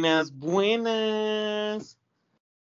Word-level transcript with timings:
Buenas, 0.00 0.32
buenas. 0.32 1.98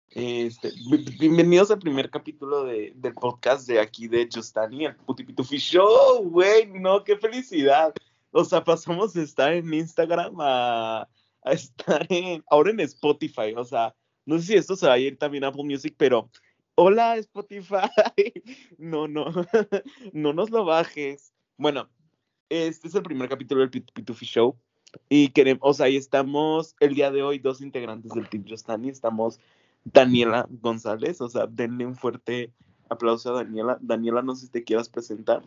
Este, 0.09 0.71
bienvenidos 1.19 1.69
al 1.69 1.77
primer 1.77 2.09
capítulo 2.09 2.63
de, 2.63 2.93
del 2.95 3.13
podcast 3.13 3.67
de 3.67 3.79
aquí 3.79 4.07
de 4.07 4.27
Justani, 4.27 4.87
el 4.87 4.95
Putipitufi 4.95 5.57
Show, 5.57 6.27
güey, 6.27 6.65
no, 6.71 7.03
qué 7.03 7.15
felicidad. 7.15 7.93
O 8.31 8.43
sea, 8.43 8.63
pasamos 8.63 9.13
de 9.13 9.21
estar 9.21 9.53
en 9.53 9.71
Instagram 9.71 10.33
a, 10.39 11.07
estar 11.43 12.07
en, 12.09 12.43
ahora 12.49 12.71
en 12.71 12.79
Spotify, 12.79 13.53
o 13.55 13.65
sea, 13.65 13.93
no 14.25 14.39
sé 14.39 14.43
si 14.43 14.55
esto 14.55 14.75
se 14.75 14.87
va 14.87 14.93
a 14.93 14.97
ir 14.97 15.15
también 15.19 15.43
a 15.43 15.49
Apple 15.49 15.63
Music, 15.63 15.93
pero 15.97 16.27
hola 16.73 17.17
Spotify, 17.17 17.85
no, 18.79 19.07
no, 19.07 19.25
no 20.11 20.33
nos 20.33 20.49
lo 20.49 20.65
bajes. 20.65 21.35
Bueno, 21.55 21.87
este 22.49 22.87
es 22.87 22.95
el 22.95 23.03
primer 23.03 23.29
capítulo 23.29 23.61
del 23.61 23.69
Pitufi 23.69 24.25
Show. 24.25 24.57
Y 25.09 25.29
queremos, 25.29 25.61
o 25.63 25.73
sea, 25.73 25.85
ahí 25.87 25.97
estamos 25.97 26.75
el 26.79 26.95
día 26.95 27.11
de 27.11 27.23
hoy, 27.23 27.39
dos 27.39 27.61
integrantes 27.61 28.11
del 28.11 28.29
Team 28.29 28.45
Justani. 28.47 28.89
Estamos 28.89 29.39
Daniela 29.83 30.47
González, 30.49 31.21
o 31.21 31.29
sea, 31.29 31.47
denle 31.47 31.85
un 31.85 31.95
fuerte 31.95 32.53
aplauso 32.89 33.29
a 33.29 33.43
Daniela. 33.43 33.77
Daniela, 33.81 34.21
no 34.21 34.35
sé 34.35 34.45
si 34.45 34.51
te 34.51 34.63
quieras 34.63 34.89
presentar. 34.89 35.43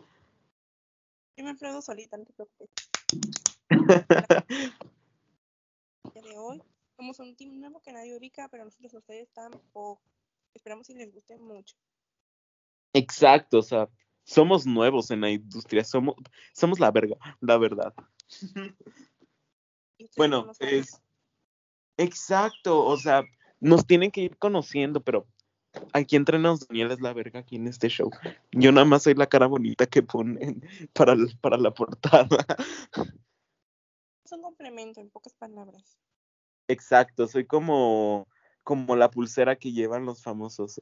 Yo 1.37 1.43
me 1.43 1.51
aplaudo 1.51 1.81
solita, 1.81 2.17
no 2.17 2.25
te 2.25 2.33
preocupes. 2.33 2.69
el 6.03 6.11
día 6.13 6.23
de 6.23 6.37
hoy 6.37 6.61
somos 6.95 7.19
un 7.19 7.35
team 7.35 7.59
nuevo 7.59 7.81
que 7.81 7.91
nadie 7.91 8.15
ubica, 8.17 8.47
pero 8.49 8.65
nosotros 8.65 8.93
a 8.93 8.97
ustedes 8.99 9.29
tampoco. 9.33 10.01
Esperamos 10.53 10.87
que 10.87 10.95
les 10.95 11.13
guste 11.13 11.37
mucho. 11.37 11.75
Exacto, 12.93 13.59
o 13.59 13.61
sea, 13.61 13.89
somos 14.23 14.65
nuevos 14.65 15.11
en 15.11 15.21
la 15.21 15.29
industria, 15.29 15.83
somos, 15.83 16.15
somos 16.53 16.79
la 16.79 16.91
verga, 16.91 17.17
la 17.41 17.57
verdad. 17.57 17.93
bueno, 20.17 20.51
es 20.59 21.01
exacto, 21.97 22.83
o 22.83 22.97
sea, 22.97 23.23
nos 23.59 23.85
tienen 23.85 24.11
que 24.11 24.21
ir 24.21 24.37
conociendo, 24.37 25.01
pero 25.01 25.27
aquí 25.93 26.15
entre 26.15 26.39
nos, 26.39 26.67
Daniel 26.67 26.91
es 26.91 27.01
la 27.01 27.13
verga 27.13 27.39
aquí 27.39 27.55
en 27.55 27.67
este 27.67 27.89
show. 27.89 28.09
Yo 28.51 28.71
nada 28.71 28.85
más 28.85 29.03
soy 29.03 29.13
la 29.15 29.27
cara 29.27 29.47
bonita 29.47 29.85
que 29.85 30.03
ponen 30.03 30.61
para, 30.93 31.15
para 31.41 31.57
la 31.57 31.71
portada. 31.71 32.45
Es 34.23 34.31
un 34.31 34.41
complemento, 34.41 34.99
en 34.99 35.09
pocas 35.09 35.33
palabras. 35.35 35.97
Exacto, 36.67 37.27
soy 37.27 37.45
como, 37.45 38.27
como 38.63 38.95
la 38.95 39.11
pulsera 39.11 39.55
que 39.55 39.71
llevan 39.71 40.05
los 40.05 40.23
famosos. 40.23 40.81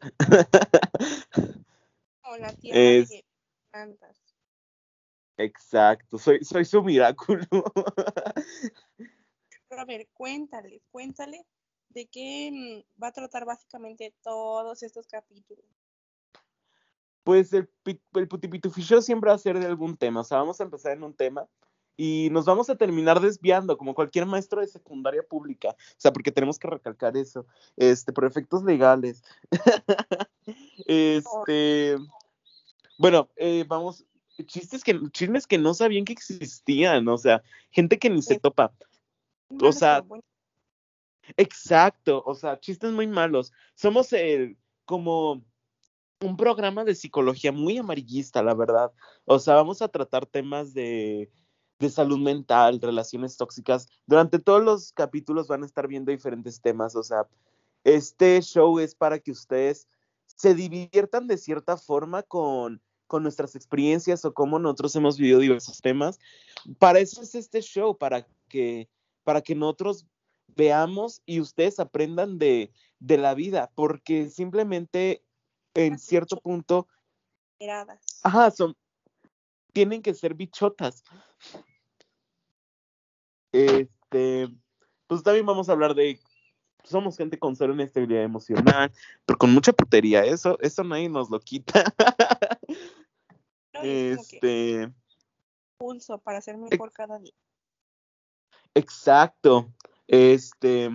O 2.24 2.38
la 2.38 2.54
tierra 2.62 2.80
es... 2.80 3.10
Exacto, 5.38 6.18
soy, 6.18 6.44
soy 6.44 6.66
su 6.66 6.84
milagro. 6.84 7.40
Pero 9.68 9.82
a 9.82 9.86
ver, 9.86 10.08
cuéntale, 10.14 10.82
cuéntale 10.92 11.46
de 11.90 12.06
qué 12.08 12.52
mm, 12.52 13.02
va 13.02 13.08
a 13.08 13.14
tratar 13.14 13.46
básicamente 13.46 14.14
todos 14.22 14.84
estos 14.84 15.08
capítulos. 15.08 15.66
Pues 17.24 17.54
el, 17.54 17.70
el 17.86 19.02
siempre 19.02 19.30
va 19.30 19.36
a 19.36 19.40
ser 19.40 19.58
de 19.58 19.66
algún 19.66 19.96
tema. 19.96 20.22
O 20.22 20.24
sea, 20.24 20.40
vamos 20.40 20.60
a 20.60 20.64
empezar 20.64 20.92
en 20.92 21.04
un 21.04 21.14
tema 21.14 21.48
y 21.96 22.30
nos 22.32 22.46
vamos 22.46 22.70
a 22.70 22.76
terminar 22.76 23.20
desviando, 23.20 23.78
como 23.78 23.94
cualquier 23.94 24.26
maestro 24.26 24.62
de 24.62 24.68
secundaria 24.68 25.24
pública. 25.24 25.70
O 25.70 25.96
sea, 25.98 26.12
porque 26.12 26.32
tenemos 26.32 26.58
que 26.58 26.68
recalcar 26.68 27.16
eso. 27.16 27.46
Este, 27.78 28.12
por 28.12 28.26
efectos 28.26 28.64
legales. 28.64 29.24
este. 30.86 31.98
Bueno, 32.98 33.30
eh, 33.36 33.64
vamos, 33.68 34.06
chistes 34.46 34.84
que, 34.84 35.00
chismes 35.12 35.48
que 35.48 35.58
no 35.58 35.74
sabían 35.74 36.06
que 36.06 36.14
existían, 36.14 37.08
o 37.08 37.18
sea, 37.18 37.44
gente 37.72 38.00
que 38.00 38.10
ni 38.10 38.22
se 38.22 38.40
topa. 38.40 38.74
O 39.62 39.72
sea, 39.72 40.04
exacto, 41.38 42.24
o 42.26 42.34
sea, 42.34 42.60
chistes 42.60 42.92
muy 42.92 43.08
malos. 43.08 43.52
Somos 43.76 44.12
el, 44.14 44.58
como 44.86 45.44
un 46.22 46.38
programa 46.38 46.84
de 46.84 46.96
psicología 46.96 47.52
muy 47.52 47.78
amarillista, 47.78 48.42
la 48.42 48.54
verdad. 48.56 48.92
O 49.26 49.40
sea, 49.40 49.56
vamos 49.56 49.82
a 49.82 49.90
tratar 49.90 50.26
temas 50.26 50.74
de, 50.74 51.30
de 51.80 51.90
salud 51.90 52.20
mental, 52.20 52.80
relaciones 52.82 53.38
tóxicas. 53.38 53.88
Durante 54.08 54.40
todos 54.40 54.64
los 54.64 54.92
capítulos 54.94 55.48
van 55.48 55.64
a 55.64 55.66
estar 55.66 55.88
viendo 55.88 56.12
diferentes 56.12 56.62
temas, 56.62 56.96
o 56.96 57.04
sea, 57.04 57.28
este 57.84 58.42
show 58.42 58.80
es 58.80 58.96
para 58.96 59.20
que 59.20 59.32
ustedes 59.32 59.88
se 60.26 60.56
diviertan 60.56 61.28
de 61.28 61.38
cierta 61.38 61.78
forma 61.78 62.24
con, 62.24 62.82
con 63.14 63.22
nuestras 63.22 63.56
experiencias 63.56 64.26
o 64.26 64.34
cómo 64.34 64.58
nosotros 64.58 64.96
hemos 64.96 65.20
vivido 65.20 65.38
diversos 65.38 65.82
temas. 65.82 66.20
Para 66.80 66.98
eso 66.98 67.22
es 67.22 67.36
este 67.36 67.62
show, 67.62 67.96
para 67.96 68.26
que, 68.50 68.90
para 69.24 69.40
que 69.42 69.54
nosotros 69.54 70.08
veamos 70.48 71.22
y 71.24 71.40
ustedes 71.40 71.80
aprendan 71.80 72.40
de, 72.40 72.74
de 72.98 73.18
la 73.20 73.36
vida, 73.36 73.70
porque 73.76 74.32
simplemente 74.32 75.24
en 75.76 76.00
cierto 76.00 76.38
punto... 76.38 76.88
Ajá, 78.24 78.50
son, 78.50 78.76
tienen 79.74 80.02
que 80.02 80.16
ser 80.16 80.34
bichotas. 80.34 81.04
Este, 83.52 84.50
pues 85.06 85.22
también 85.22 85.46
vamos 85.46 85.70
a 85.70 85.74
hablar 85.74 85.94
de 85.94 86.20
somos 86.84 87.16
gente 87.16 87.38
con 87.38 87.56
cero 87.56 87.74
inestabilidad 87.74 88.24
emocional, 88.24 88.92
pero 89.24 89.38
con 89.38 89.54
mucha 89.54 89.72
putería, 89.72 90.26
eso, 90.26 90.58
eso 90.62 90.84
nadie 90.84 91.10
nos 91.10 91.30
lo 91.30 91.40
quita. 91.40 91.84
este 93.84 94.92
pulso 95.78 96.18
para 96.18 96.42
ser 96.42 96.58
mejor 96.58 96.92
cada 96.92 97.20
día. 97.20 97.34
Exacto. 98.74 99.72
Este 100.08 100.90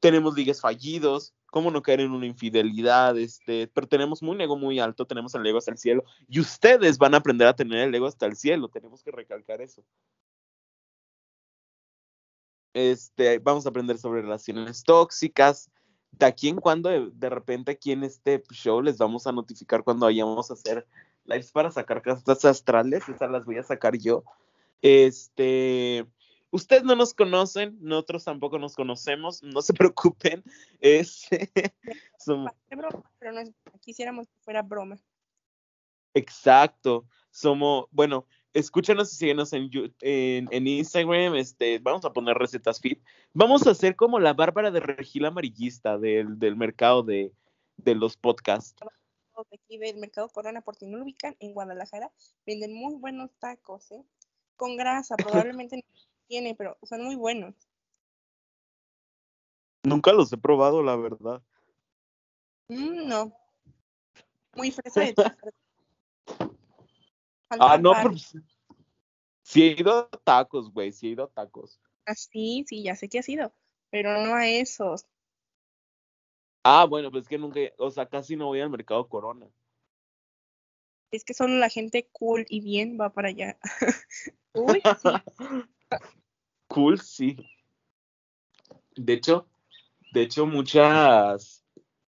tenemos 0.00 0.34
ligues 0.34 0.60
fallidos, 0.60 1.34
cómo 1.46 1.70
no 1.70 1.82
caer 1.82 2.00
en 2.00 2.12
una 2.12 2.26
infidelidad, 2.26 3.18
este, 3.18 3.66
pero 3.68 3.88
tenemos 3.88 4.22
un 4.22 4.40
ego 4.40 4.56
muy 4.56 4.78
alto, 4.78 5.06
tenemos 5.06 5.34
el 5.34 5.46
ego 5.46 5.58
hasta 5.58 5.72
el 5.72 5.78
cielo, 5.78 6.04
y 6.28 6.38
ustedes 6.38 6.98
van 6.98 7.14
a 7.14 7.16
aprender 7.18 7.48
a 7.48 7.56
tener 7.56 7.88
el 7.88 7.94
ego 7.94 8.06
hasta 8.06 8.26
el 8.26 8.36
cielo, 8.36 8.68
tenemos 8.68 9.02
que 9.02 9.10
recalcar 9.10 9.60
eso. 9.60 9.82
Este, 12.72 13.38
vamos 13.38 13.64
a 13.64 13.70
aprender 13.70 13.96
sobre 13.98 14.20
relaciones 14.20 14.84
tóxicas. 14.84 15.70
De 16.12 16.26
aquí 16.26 16.48
en 16.48 16.56
cuando, 16.56 16.90
de, 16.90 17.30
repente, 17.30 17.72
aquí 17.72 17.92
en 17.92 18.04
este 18.04 18.42
show 18.50 18.82
les 18.82 18.98
vamos 18.98 19.26
a 19.26 19.32
notificar 19.32 19.82
cuando 19.82 20.06
vayamos 20.06 20.50
a 20.50 20.54
hacer 20.54 20.86
lives 21.26 21.52
para 21.52 21.70
sacar 21.70 22.02
cartas 22.02 22.44
astrales. 22.44 23.08
Esas 23.08 23.30
las 23.30 23.44
voy 23.44 23.58
a 23.58 23.62
sacar 23.62 23.96
yo. 23.96 24.24
Este, 24.82 26.06
ustedes 26.50 26.84
no 26.84 26.96
nos 26.96 27.14
conocen, 27.14 27.76
nosotros 27.80 28.24
tampoco 28.24 28.58
nos 28.58 28.74
conocemos, 28.74 29.42
no 29.42 29.62
se 29.62 29.74
preocupen. 29.74 30.42
Es, 30.80 31.28
Pero 32.26 33.32
no, 33.32 33.42
quisiéramos 33.80 34.28
que 34.28 34.38
fuera 34.40 34.62
broma. 34.62 34.96
Exacto. 36.14 37.06
Somos, 37.30 37.86
bueno, 37.90 38.26
escúchanos 38.54 39.12
y 39.12 39.16
síguenos 39.16 39.52
en, 39.52 39.70
en, 40.00 40.66
Instagram. 40.66 41.34
Este, 41.34 41.78
vamos 41.78 42.04
a 42.04 42.12
poner 42.12 42.36
recetas 42.38 42.80
fit. 42.80 43.02
Vamos 43.34 43.66
a 43.66 43.70
hacer 43.70 43.96
como 43.96 44.18
la 44.18 44.32
Bárbara 44.32 44.70
de 44.70 44.80
Regila 44.80 45.28
Amarillista 45.28 45.98
del, 45.98 46.38
del 46.38 46.56
mercado 46.56 47.02
de, 47.02 47.32
de 47.76 47.94
los 47.94 48.16
podcasts. 48.16 48.74
Aquí 49.52 49.78
del 49.78 49.98
mercado 49.98 50.28
Corona, 50.28 50.62
por 50.62 50.76
si 50.76 50.86
no 50.86 50.96
lo 50.96 51.04
ubican, 51.04 51.36
en 51.40 51.52
Guadalajara, 51.52 52.10
venden 52.46 52.72
muy 52.72 52.94
buenos 52.94 53.30
tacos, 53.38 53.90
¿eh? 53.92 54.02
Con 54.56 54.76
grasa, 54.76 55.16
probablemente 55.54 55.76
no 55.76 55.82
tiene, 56.26 56.54
pero 56.54 56.78
son 56.82 57.04
muy 57.04 57.16
buenos. 57.16 57.54
Nunca 59.84 60.12
los 60.12 60.32
he 60.32 60.38
probado, 60.38 60.82
la 60.82 60.96
verdad. 60.96 61.42
Mm, 62.68 63.06
no. 63.06 63.32
Muy 64.54 64.70
fresa 64.70 65.00
de 65.00 65.14
Ah, 67.50 67.78
no, 67.78 67.92
pues. 68.02 68.34
Sí 69.42 69.62
he 69.62 69.80
ido 69.80 69.96
a 69.96 70.08
tacos, 70.24 70.72
güey, 70.72 70.90
sí 70.90 71.06
he 71.06 71.10
ido 71.10 71.22
a 71.24 71.28
tacos. 71.28 71.78
Ah, 72.04 72.16
sí, 72.16 72.64
sí, 72.66 72.82
ya 72.82 72.96
sé 72.96 73.08
que 73.08 73.20
ha 73.20 73.22
sido, 73.22 73.52
pero 73.90 74.26
no 74.26 74.34
a 74.34 74.48
esos. 74.48 75.06
Ah, 76.68 76.84
bueno, 76.84 77.12
pues 77.12 77.22
es 77.22 77.28
que 77.28 77.38
nunca, 77.38 77.60
o 77.78 77.92
sea, 77.92 78.06
casi 78.06 78.34
no 78.34 78.46
voy 78.46 78.60
al 78.60 78.70
mercado 78.70 79.08
Corona. 79.08 79.46
Es 81.12 81.24
que 81.24 81.32
solo 81.32 81.54
la 81.58 81.68
gente 81.68 82.08
cool 82.10 82.44
y 82.48 82.60
bien 82.60 82.98
va 83.00 83.10
para 83.10 83.28
allá. 83.28 83.56
Uy, 84.52 84.82
sí. 84.82 85.08
cool, 86.66 87.00
sí. 87.00 87.36
De 88.96 89.12
hecho, 89.12 89.46
de 90.12 90.22
hecho, 90.22 90.44
muchas, 90.44 91.64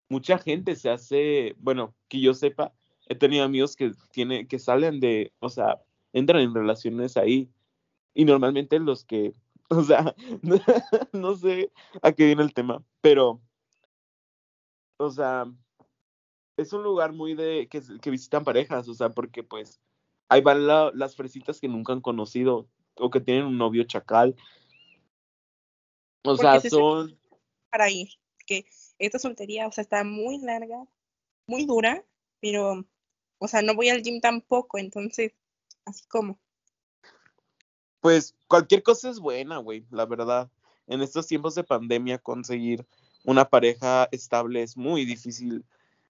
mucha 0.07 0.37
gente 0.37 0.77
se 0.77 0.89
hace, 0.89 1.53
bueno, 1.57 1.93
que 2.07 2.21
yo 2.21 2.33
sepa, 2.33 2.73
he 3.07 3.15
tenido 3.15 3.43
amigos 3.43 3.75
que 3.75 3.91
tiene, 4.13 4.47
que 4.47 4.59
salen 4.59 5.01
de, 5.01 5.33
o 5.39 5.49
sea, 5.49 5.81
entran 6.13 6.41
en 6.41 6.55
relaciones 6.55 7.17
ahí. 7.17 7.49
Y 8.13 8.23
normalmente 8.23 8.79
los 8.79 9.03
que, 9.03 9.33
o 9.69 9.83
sea, 9.83 10.15
no 11.11 11.35
sé 11.35 11.73
a 12.01 12.13
qué 12.13 12.27
viene 12.27 12.43
el 12.43 12.53
tema, 12.53 12.81
pero, 13.01 13.41
o 14.97 15.09
sea, 15.09 15.45
es 16.57 16.73
un 16.73 16.83
lugar 16.83 17.13
muy 17.13 17.35
de 17.35 17.67
que, 17.69 17.81
que 18.01 18.09
visitan 18.11 18.43
parejas, 18.43 18.87
o 18.87 18.93
sea, 18.93 19.09
porque 19.09 19.43
pues 19.43 19.79
ahí 20.29 20.41
van 20.41 20.65
las 20.67 21.15
fresitas 21.15 21.59
que 21.59 21.67
nunca 21.67 21.93
han 21.93 22.01
conocido 22.01 22.67
o 22.95 23.09
que 23.09 23.19
tienen 23.21 23.45
un 23.45 23.57
novio 23.57 23.83
chacal. 23.83 24.35
O 26.23 26.35
Porque 26.35 26.41
sea, 26.41 26.59
se- 26.59 26.69
son, 26.69 27.19
para 27.69 27.89
ir. 27.89 28.09
Que 28.47 28.65
esta 28.99 29.19
soltería, 29.19 29.67
o 29.67 29.71
sea, 29.71 29.81
está 29.81 30.03
muy 30.03 30.37
larga, 30.37 30.85
muy 31.47 31.65
dura, 31.65 32.05
pero, 32.39 32.85
o 33.39 33.47
sea, 33.47 33.61
no 33.63 33.73
voy 33.75 33.89
al 33.89 34.01
gym 34.03 34.21
tampoco, 34.21 34.77
entonces, 34.77 35.33
así 35.85 36.05
como. 36.07 36.39
pues 37.99 38.35
cualquier 38.47 38.83
cosa 38.83 39.09
es 39.09 39.19
buena, 39.19 39.57
güey, 39.57 39.85
la 39.89 40.05
verdad. 40.05 40.49
En 40.87 41.01
estos 41.01 41.25
tiempos 41.25 41.55
de 41.55 41.63
pandemia 41.63 42.19
conseguir 42.19 42.85
una 43.25 43.45
pareja 43.45 44.07
estable 44.11 44.63
es 44.63 44.77
muy 44.77 45.05
difícil. 45.05 45.65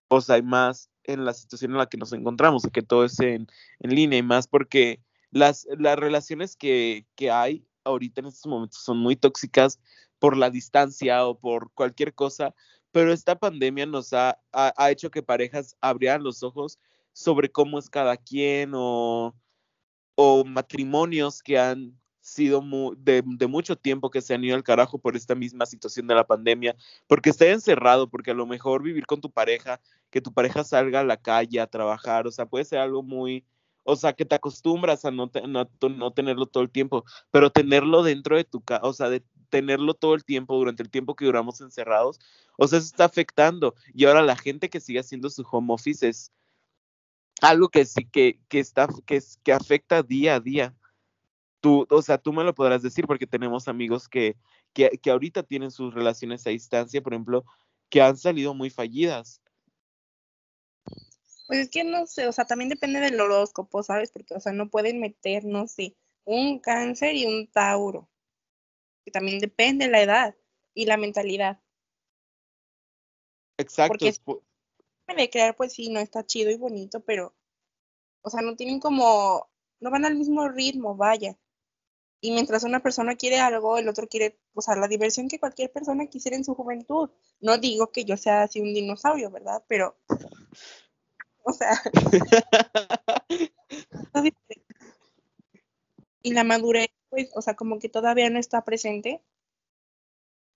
O 0.08 0.22
sea, 0.22 0.36
hay 0.36 0.44
más 0.44 0.90
en 1.04 1.26
la 1.26 1.34
situación 1.34 1.72
en 1.72 1.78
la 1.78 1.88
que 1.88 1.98
nos 1.98 2.14
encontramos, 2.14 2.64
que 2.72 2.82
todo 2.82 3.06
es 3.06 3.20
en, 3.20 3.48
en 3.80 3.96
línea 3.96 4.20
y 4.20 4.24
más 4.24 4.48
porque 4.48 5.00
las, 5.32 5.68
las 5.78 5.98
relaciones 5.98 6.56
que, 6.56 7.06
que 7.16 7.32
hay 7.32 7.66
ahorita 7.84 8.22
en 8.22 8.28
estos 8.28 8.46
momentos 8.48 8.80
son 8.80 8.98
muy 8.98 9.16
tóxicas 9.16 9.80
por 10.20 10.38
la 10.38 10.50
distancia 10.50 11.26
o 11.26 11.38
por 11.38 11.72
cualquier 11.74 12.14
cosa, 12.14 12.54
pero 12.92 13.12
esta 13.12 13.38
pandemia 13.38 13.86
nos 13.86 14.14
ha, 14.14 14.40
ha, 14.52 14.74
ha 14.78 14.92
hecho 14.92 15.12
que 15.12 15.22
parejas 15.22 15.76
abrieran 15.82 16.24
los 16.24 16.44
ojos 16.44 16.80
sobre 17.14 17.52
cómo 17.52 17.80
es 17.80 17.90
cada 17.90 18.18
quien 18.18 18.72
o, 18.74 19.36
o 20.16 20.46
matrimonios 20.46 21.44
que 21.44 21.60
han 21.60 22.00
sido 22.26 22.60
mu- 22.60 22.96
de, 22.98 23.22
mucho 23.48 23.76
tiempo 23.76 24.10
que 24.10 24.20
se 24.20 24.34
han 24.34 24.44
ido 24.44 24.56
al 24.56 24.64
carajo 24.64 24.98
por 24.98 25.16
esta 25.16 25.36
misma 25.36 25.68
situación 25.68 26.08
de 26.08 26.16
la 26.16 26.26
pandemia, 26.26 26.76
porque 27.06 27.30
estar 27.30 27.48
encerrado, 27.50 28.10
porque 28.10 28.32
a 28.32 28.34
lo 28.34 28.48
mejor 28.48 28.82
vivir 28.82 29.06
con 29.06 29.22
tu 29.22 29.30
pareja, 29.30 29.80
que 30.10 30.22
tu 30.22 30.34
pareja 30.34 30.64
salga 30.64 31.02
a 31.02 31.04
la 31.04 31.18
calle 31.18 31.60
a 31.60 31.68
trabajar, 31.68 32.26
o 32.26 32.32
sea, 32.32 32.48
puede 32.48 32.66
ser 32.66 32.80
algo 32.80 33.04
muy, 33.04 33.46
o 33.84 33.96
sea, 33.96 34.14
que 34.14 34.26
te 34.26 34.34
acostumbras 34.34 35.06
a 35.06 35.12
no, 35.12 35.30
te- 35.30 35.48
no, 35.48 35.70
no 35.88 36.12
tenerlo 36.14 36.48
todo 36.48 36.64
el 36.64 36.72
tiempo, 36.72 37.06
pero 37.30 37.52
tenerlo 37.52 38.02
dentro 38.02 38.36
de 38.36 38.44
tu 38.44 38.60
casa, 38.62 38.84
o 38.88 38.94
sea, 38.94 39.10
de 39.10 39.24
tenerlo 39.52 39.94
todo 39.94 40.16
el 40.16 40.26
tiempo 40.26 40.56
durante 40.58 40.82
el 40.82 40.90
tiempo 40.90 41.16
que 41.16 41.26
duramos 41.26 41.62
encerrados, 41.62 42.20
o 42.58 42.68
sea, 42.68 42.80
eso 42.80 42.88
está 42.88 43.06
afectando. 43.06 43.76
Y 43.94 44.06
ahora 44.06 44.24
la 44.24 44.36
gente 44.36 44.72
que 44.72 44.80
sigue 44.82 45.00
haciendo 45.00 45.30
su 45.30 45.46
home 45.52 45.72
office 45.72 46.08
es 46.10 46.32
algo 47.42 47.70
que 47.70 47.86
sí 47.86 48.06
que, 48.06 48.40
está 48.50 48.88
que, 49.06 49.18
es- 49.18 49.40
que 49.44 49.54
afecta 49.54 50.02
día 50.02 50.36
a 50.36 50.40
día. 50.40 50.74
Tú, 51.66 51.88
o 51.90 52.02
sea, 52.04 52.20
tú 52.20 52.32
me 52.32 52.44
lo 52.44 52.54
podrás 52.54 52.84
decir 52.84 53.08
porque 53.08 53.26
tenemos 53.26 53.68
amigos 53.68 54.08
que, 54.08 54.38
que, 54.72 55.00
que 55.02 55.10
ahorita 55.10 55.42
tienen 55.42 55.72
sus 55.72 55.96
relaciones 55.96 56.46
a 56.46 56.52
distancia, 56.52 57.02
por 57.02 57.14
ejemplo, 57.14 57.44
que 57.90 58.04
han 58.04 58.18
salido 58.18 58.54
muy 58.54 58.70
fallidas. 58.70 59.42
Pues 61.48 61.62
es 61.62 61.70
que 61.72 61.84
no 61.84 62.06
sé, 62.06 62.28
o 62.28 62.32
sea, 62.32 62.46
también 62.46 62.70
depende 62.70 63.00
del 63.00 63.20
horóscopo, 63.20 63.82
¿sabes? 63.82 64.12
Porque, 64.12 64.36
o 64.36 64.40
sea, 64.40 64.52
no 64.52 64.70
pueden 64.70 65.00
meter, 65.00 65.44
no 65.44 65.66
sé, 65.66 65.96
un 66.24 66.60
cáncer 66.60 67.16
y 67.16 67.26
un 67.26 67.48
tauro. 67.48 68.12
Que 69.04 69.10
también 69.10 69.40
depende 69.40 69.88
la 69.88 70.04
edad 70.04 70.36
y 70.76 70.86
la 70.86 70.98
mentalidad. 70.98 71.60
Exacto. 73.58 73.94
Porque 73.94 74.10
es 74.10 74.22
de 75.18 75.30
crear, 75.32 75.56
pues 75.56 75.74
sí, 75.74 75.90
no 75.90 76.00
está 76.00 76.24
chido 76.24 76.52
y 76.52 76.58
bonito, 76.58 77.00
pero, 77.00 77.36
o 78.22 78.30
sea, 78.30 78.44
no 78.44 78.56
tienen 78.56 78.80
como, 78.80 79.50
no 79.80 79.90
van 79.90 80.06
al 80.06 80.16
mismo 80.16 80.48
ritmo, 80.48 80.96
vaya. 80.96 81.36
Y 82.22 82.32
mientras 82.32 82.64
una 82.64 82.82
persona 82.82 83.16
quiere 83.16 83.40
algo, 83.40 83.78
el 83.78 83.88
otro 83.88 84.08
quiere, 84.08 84.40
o 84.54 84.62
sea, 84.62 84.76
la 84.76 84.88
diversión 84.88 85.28
que 85.28 85.40
cualquier 85.40 85.72
persona 85.72 86.08
quisiera 86.08 86.38
en 86.38 86.44
su 86.44 86.56
juventud. 86.56 87.10
No 87.40 87.58
digo 87.58 87.92
que 87.92 88.06
yo 88.06 88.18
sea 88.18 88.44
así 88.44 88.62
un 88.62 88.74
dinosaurio, 88.74 89.30
¿verdad? 89.30 89.64
Pero, 89.68 89.98
o 91.44 91.54
sea, 91.54 91.80
y 96.24 96.34
la 96.34 96.44
madurez, 96.44 96.88
pues, 97.10 97.30
o 97.36 97.42
sea, 97.42 97.56
como 97.56 97.78
que 97.80 97.90
todavía 97.90 98.30
no 98.30 98.40
está 98.40 98.64
presente, 98.64 99.22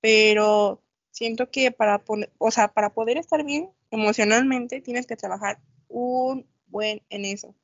pero 0.01 0.81
siento 1.11 1.51
que 1.51 1.71
para 1.71 2.03
poner, 2.03 2.31
o 2.39 2.51
sea, 2.51 2.69
para 2.73 2.93
poder 2.93 3.17
estar 3.17 3.43
bien 3.43 3.71
emocionalmente 3.91 4.81
tienes 4.81 5.05
que 5.07 5.15
trabajar 5.15 5.59
un 5.87 6.47
buen 6.67 7.03
en 7.09 7.25
eso. 7.25 7.55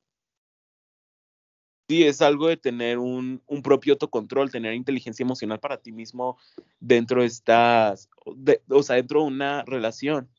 Sí, 1.88 2.04
es 2.04 2.22
algo 2.22 2.48
de 2.48 2.58
tener 2.58 2.98
un, 2.98 3.44
un 3.46 3.62
propio 3.62 3.94
autocontrol, 3.94 4.50
tener 4.50 4.74
inteligencia 4.74 5.24
emocional 5.24 5.60
para 5.60 5.78
ti 5.78 5.92
mismo 5.92 6.38
dentro 6.80 7.22
de 7.22 7.28
estas, 7.28 8.10
de- 8.36 8.62
o 8.70 8.82
sea, 8.82 8.96
dentro 8.96 9.22
de 9.22 9.28
una 9.28 9.64
relación. 9.64 10.30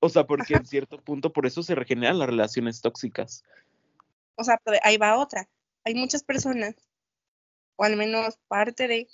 O 0.00 0.08
sea, 0.08 0.26
porque 0.26 0.54
Ajá. 0.54 0.62
en 0.62 0.66
cierto 0.66 0.98
punto 1.02 1.32
por 1.32 1.46
eso 1.46 1.62
se 1.62 1.74
regeneran 1.74 2.18
las 2.18 2.28
relaciones 2.28 2.80
tóxicas. 2.80 3.44
O 4.36 4.44
sea, 4.44 4.58
pero 4.64 4.78
ahí 4.82 4.96
va 4.96 5.18
otra. 5.18 5.48
Hay 5.84 5.94
muchas 5.94 6.22
personas, 6.22 6.74
o 7.76 7.84
al 7.84 7.96
menos 7.96 8.38
parte 8.48 8.88
de, 8.88 9.08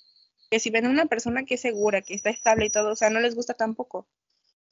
que 0.51 0.61
si 0.61 0.71
ven 0.71 0.87
a 0.87 0.91
una 0.91 1.07
persona 1.07 1.45
que 1.45 1.55
es 1.55 1.61
segura, 1.61 2.03
que 2.03 2.15
está 2.15 2.31
estable 2.31 2.67
y 2.67 2.71
todo, 2.71 2.93
o 2.93 2.97
sea, 2.97 3.11
no 3.11 3.21
les 3.21 3.35
gusta 3.35 3.55
tampoco. 3.55 4.07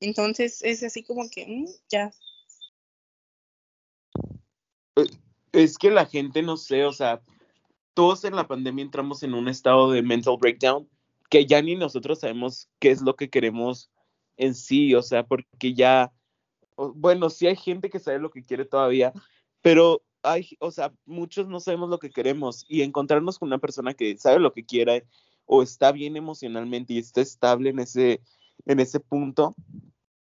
Entonces 0.00 0.62
es 0.62 0.83
así 0.83 1.03
como 1.03 1.29
que, 1.29 1.47
mm, 1.47 1.67
ya, 1.88 2.12
Es 5.52 5.79
que 5.79 5.91
la 5.91 6.06
gente, 6.06 6.43
no 6.43 6.56
sé, 6.56 6.85
o 6.85 6.93
sea, 6.93 7.23
todos 7.94 8.25
en 8.25 8.37
la 8.37 8.47
pandemia 8.47 8.85
entramos 8.85 9.23
en 9.23 9.35
un 9.35 9.49
estado 9.49 9.91
de 9.91 10.02
mental 10.02 10.37
breakdown 10.38 10.88
que 11.29 11.47
ya 11.47 11.62
ni 11.62 11.76
nosotros 11.76 12.20
sabemos 12.20 12.69
qué 12.81 12.91
es 12.91 13.02
lo 13.02 13.14
que 13.14 13.31
queremos 13.31 13.91
en 14.37 14.55
sí, 14.55 14.94
o 14.94 15.02
sea, 15.02 15.25
porque 15.25 15.75
ya, 15.75 16.12
bueno, 16.76 17.31
sí 17.31 17.47
hay 17.47 17.56
gente 17.56 17.88
que 17.88 18.00
sabe 18.00 18.19
lo 18.19 18.31
que 18.31 18.43
quiere 18.43 18.64
todavía, 18.64 19.12
pero 19.62 20.02
hay, 20.23 20.49
o 20.58 20.70
sea, 20.70 20.93
muchos 21.06 21.47
no 21.47 21.61
sabemos 21.61 21.88
lo 21.88 21.99
que 21.99 22.11
queremos 22.11 22.64
y 22.69 22.82
encontrarnos 22.82 23.38
con 23.38 23.49
una 23.49 23.58
persona 23.58 23.94
que 23.94 24.17
sabe 24.19 24.41
lo 24.41 24.52
que 24.52 24.64
quiere 24.64 25.06
o 25.47 25.62
está 25.62 25.93
bien 25.93 26.17
emocionalmente 26.17 26.94
y 26.94 26.99
está 26.99 27.20
estable 27.20 27.70
en 27.70 27.79
ese, 27.79 28.20
en 28.67 28.81
ese 28.81 28.99
punto, 28.99 29.55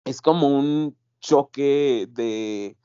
es 0.05 0.21
como 0.21 0.49
un 0.49 0.97
choque 1.21 2.07
de, 2.11 2.77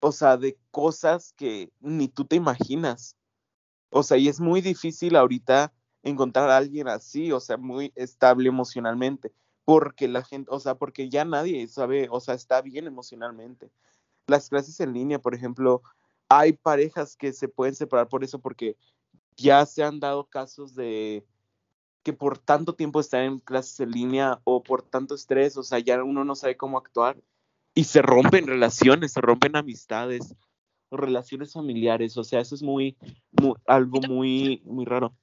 o 0.00 0.12
sea, 0.12 0.36
de 0.36 0.58
cosas 0.70 1.34
que 1.36 1.72
ni 1.80 2.08
tú 2.08 2.24
te 2.24 2.36
imaginas. 2.36 3.16
O 3.90 4.02
sea, 4.02 4.16
y 4.16 4.28
es 4.28 4.40
muy 4.40 4.60
difícil 4.60 5.16
ahorita 5.16 5.72
encontrar 6.02 6.50
a 6.50 6.56
alguien 6.56 6.88
así, 6.88 7.32
o 7.32 7.40
sea, 7.40 7.56
muy 7.58 7.92
estable 7.94 8.48
emocionalmente, 8.48 9.32
porque 9.64 10.08
la 10.08 10.22
gente, 10.24 10.50
o 10.50 10.58
sea, 10.60 10.76
porque 10.76 11.08
ya 11.10 11.24
nadie 11.24 11.66
sabe, 11.68 12.08
o 12.10 12.20
sea, 12.20 12.34
está 12.34 12.62
bien 12.62 12.86
emocionalmente. 12.86 13.70
Las 14.26 14.48
clases 14.48 14.80
en 14.80 14.94
línea, 14.94 15.18
por 15.18 15.34
ejemplo, 15.34 15.82
hay 16.28 16.54
parejas 16.54 17.16
que 17.16 17.32
se 17.32 17.48
pueden 17.48 17.74
separar 17.74 18.08
por 18.08 18.24
eso, 18.24 18.38
porque 18.38 18.76
ya 19.36 19.66
se 19.66 19.82
han 19.82 20.00
dado 20.00 20.26
casos 20.26 20.74
de 20.74 21.26
que 22.02 22.12
por 22.14 22.38
tanto 22.38 22.74
tiempo 22.74 23.00
están 23.00 23.24
en 23.24 23.38
clases 23.38 23.80
en 23.80 23.90
línea 23.90 24.40
o 24.44 24.62
por 24.62 24.82
tanto 24.82 25.14
estrés, 25.14 25.56
o 25.56 25.62
sea, 25.62 25.78
ya 25.80 26.02
uno 26.02 26.24
no 26.24 26.34
sabe 26.34 26.56
cómo 26.56 26.78
actuar 26.78 27.20
y 27.74 27.84
se 27.84 28.02
rompen 28.02 28.46
relaciones, 28.46 29.12
se 29.12 29.20
rompen 29.20 29.56
amistades, 29.56 30.34
relaciones 30.90 31.52
familiares, 31.52 32.16
o 32.16 32.24
sea, 32.24 32.40
eso 32.40 32.54
es 32.54 32.62
muy, 32.62 32.96
muy 33.30 33.54
algo 33.66 34.00
muy, 34.08 34.62
muy 34.64 34.84
raro. 34.84 35.14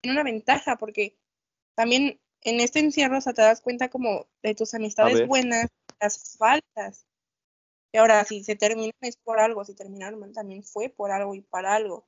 tiene 0.00 0.16
una 0.20 0.24
ventaja 0.24 0.76
porque 0.76 1.16
también 1.74 2.20
en 2.42 2.60
este 2.60 2.80
encierro, 2.80 3.18
o 3.18 3.20
sea, 3.20 3.32
te 3.32 3.42
das 3.42 3.60
cuenta 3.60 3.88
como 3.88 4.26
de 4.42 4.54
tus 4.54 4.74
amistades 4.74 5.26
buenas, 5.26 5.68
las 6.00 6.36
faltas. 6.36 7.06
Y 7.92 7.98
ahora, 7.98 8.24
si 8.24 8.44
se 8.44 8.56
terminan 8.56 8.92
es 9.00 9.16
por 9.16 9.40
algo, 9.40 9.64
si 9.64 9.74
terminaron 9.74 10.32
también 10.32 10.62
fue 10.62 10.88
por 10.88 11.10
algo 11.10 11.34
y 11.34 11.40
para 11.40 11.74
algo. 11.74 12.06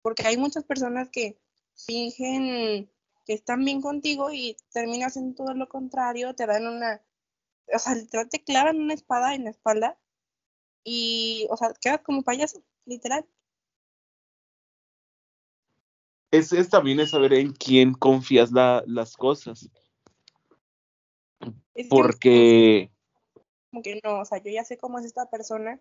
Porque 0.00 0.26
hay 0.26 0.36
muchas 0.36 0.64
personas 0.64 1.10
que 1.10 1.38
fingen 1.74 2.88
que 3.26 3.32
están 3.32 3.64
bien 3.64 3.80
contigo 3.80 4.32
y 4.32 4.56
terminas 4.72 5.16
en 5.16 5.34
todo 5.34 5.54
lo 5.54 5.68
contrario, 5.68 6.34
te 6.34 6.46
dan 6.46 6.66
una, 6.66 7.02
o 7.72 7.78
sea, 7.78 7.94
literal 7.94 8.28
te 8.28 8.42
clavan 8.42 8.80
una 8.80 8.94
espada 8.94 9.34
en 9.34 9.44
la 9.44 9.50
espalda 9.50 9.98
y, 10.84 11.46
o 11.50 11.56
sea, 11.56 11.72
quedas 11.80 12.00
como 12.02 12.22
payaso, 12.22 12.62
literal. 12.84 13.26
Es, 16.30 16.52
es 16.52 16.68
también 16.68 17.00
es 17.00 17.10
saber 17.10 17.32
en 17.34 17.52
quién 17.52 17.94
confías 17.94 18.50
la, 18.50 18.82
las 18.86 19.16
cosas, 19.16 19.70
Es 21.74 21.88
porque 21.88 22.90
como 23.74 23.82
que 23.82 24.00
no, 24.04 24.20
o 24.20 24.24
sea, 24.24 24.38
yo 24.38 24.52
ya 24.52 24.64
sé 24.64 24.78
cómo 24.78 25.00
es 25.00 25.04
esta 25.04 25.28
persona. 25.28 25.80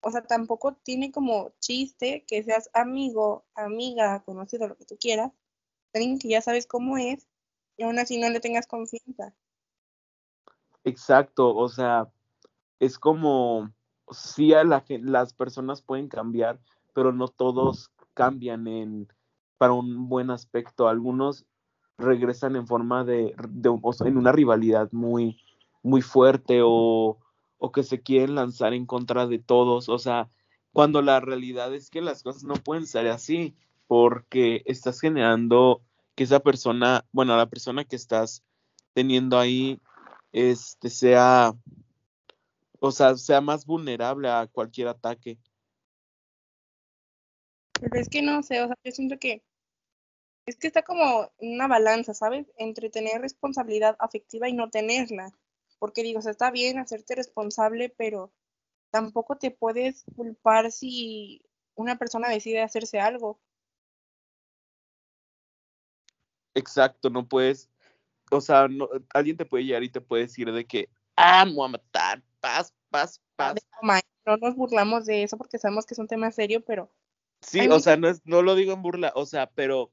O 0.00 0.10
sea, 0.10 0.22
tampoco 0.26 0.74
tiene 0.74 1.12
como 1.12 1.54
chiste 1.60 2.24
que 2.26 2.42
seas 2.42 2.68
amigo, 2.72 3.46
amiga, 3.54 4.24
conocido, 4.24 4.66
lo 4.66 4.76
que 4.76 4.84
tú 4.84 4.96
quieras, 4.98 5.30
alguien 5.92 6.18
que 6.18 6.28
ya 6.28 6.42
sabes 6.42 6.66
cómo 6.66 6.98
es 6.98 7.28
y 7.76 7.84
aún 7.84 8.00
así 8.00 8.18
no 8.18 8.28
le 8.30 8.40
tengas 8.40 8.66
confianza. 8.66 9.32
Exacto, 10.84 11.54
o 11.54 11.68
sea, 11.68 12.08
es 12.78 12.98
como 12.98 13.72
sí 14.10 14.52
a 14.54 14.64
la 14.64 14.84
las 15.00 15.32
personas 15.32 15.82
pueden 15.82 16.08
cambiar, 16.08 16.60
pero 16.92 17.12
no 17.12 17.28
todos 17.28 17.90
cambian 18.14 18.66
en 18.66 19.08
para 19.58 19.72
un 19.72 20.08
buen 20.08 20.30
aspecto. 20.30 20.88
Algunos 20.88 21.46
regresan 21.98 22.56
en 22.56 22.66
forma 22.66 23.04
de, 23.04 23.34
de 23.48 23.70
o 23.82 23.92
sea, 23.92 24.08
en 24.08 24.18
una 24.18 24.32
rivalidad 24.32 24.90
muy 24.92 25.40
muy 25.82 26.02
fuerte 26.02 26.60
o, 26.64 27.18
o 27.58 27.72
que 27.72 27.82
se 27.82 28.00
quieren 28.02 28.34
lanzar 28.34 28.74
en 28.74 28.86
contra 28.86 29.26
de 29.26 29.38
todos, 29.38 29.88
o 29.88 29.98
sea, 29.98 30.30
cuando 30.72 31.02
la 31.02 31.20
realidad 31.20 31.74
es 31.74 31.90
que 31.90 32.00
las 32.02 32.22
cosas 32.22 32.44
no 32.44 32.54
pueden 32.54 32.86
ser 32.86 33.06
así, 33.08 33.54
porque 33.86 34.62
estás 34.66 35.00
generando 35.00 35.82
que 36.14 36.24
esa 36.24 36.40
persona, 36.40 37.04
bueno, 37.12 37.36
la 37.36 37.46
persona 37.46 37.84
que 37.84 37.96
estás 37.96 38.42
teniendo 38.94 39.38
ahí, 39.38 39.78
este, 40.34 40.90
sea, 40.90 41.54
o 42.80 42.90
sea, 42.90 43.16
sea 43.16 43.40
más 43.40 43.64
vulnerable 43.64 44.28
a 44.28 44.48
cualquier 44.48 44.88
ataque. 44.88 45.38
Pero 47.80 48.00
es 48.00 48.08
que 48.08 48.20
no 48.20 48.42
sé, 48.42 48.60
o 48.60 48.66
sea, 48.66 48.76
yo 48.82 48.90
siento 48.90 49.16
que 49.18 49.44
es 50.46 50.56
que 50.56 50.66
está 50.66 50.82
como 50.82 51.32
una 51.38 51.68
balanza, 51.68 52.14
¿sabes? 52.14 52.46
Entre 52.58 52.90
tener 52.90 53.20
responsabilidad 53.20 53.96
afectiva 54.00 54.48
y 54.48 54.52
no 54.52 54.70
tenerla. 54.70 55.30
Porque 55.78 56.02
digo, 56.02 56.18
o 56.18 56.22
sea, 56.22 56.32
está 56.32 56.50
bien 56.50 56.78
hacerte 56.78 57.14
responsable, 57.14 57.94
pero 57.96 58.32
tampoco 58.90 59.36
te 59.36 59.52
puedes 59.52 60.04
culpar 60.16 60.72
si 60.72 61.46
una 61.76 61.96
persona 61.96 62.28
decide 62.28 62.60
hacerse 62.60 62.98
algo. 62.98 63.38
Exacto, 66.54 67.08
no 67.08 67.26
puedes, 67.26 67.70
o 68.34 68.40
sea, 68.40 68.68
no, 68.68 68.88
alguien 69.12 69.36
te 69.36 69.44
puede 69.44 69.64
llegar 69.64 69.82
y 69.82 69.88
te 69.88 70.00
puede 70.00 70.24
decir 70.24 70.50
de 70.52 70.64
que, 70.64 70.88
ah, 71.16 71.44
me 71.44 71.54
voy 71.54 71.66
a 71.66 71.72
matar, 71.72 72.22
paz, 72.40 72.72
paz, 72.90 73.20
paz. 73.36 73.54
No 74.26 74.36
nos 74.38 74.54
burlamos 74.54 75.04
de 75.04 75.22
eso 75.22 75.36
porque 75.36 75.58
sabemos 75.58 75.86
que 75.86 75.94
es 75.94 75.98
un 75.98 76.08
tema 76.08 76.30
serio, 76.30 76.64
pero... 76.64 76.90
Sí, 77.42 77.68
o 77.68 77.78
sea, 77.78 77.96
no, 77.96 78.08
es, 78.08 78.22
no 78.24 78.40
lo 78.42 78.54
digo 78.54 78.72
en 78.72 78.80
burla, 78.80 79.12
o 79.14 79.26
sea, 79.26 79.50
pero 79.50 79.90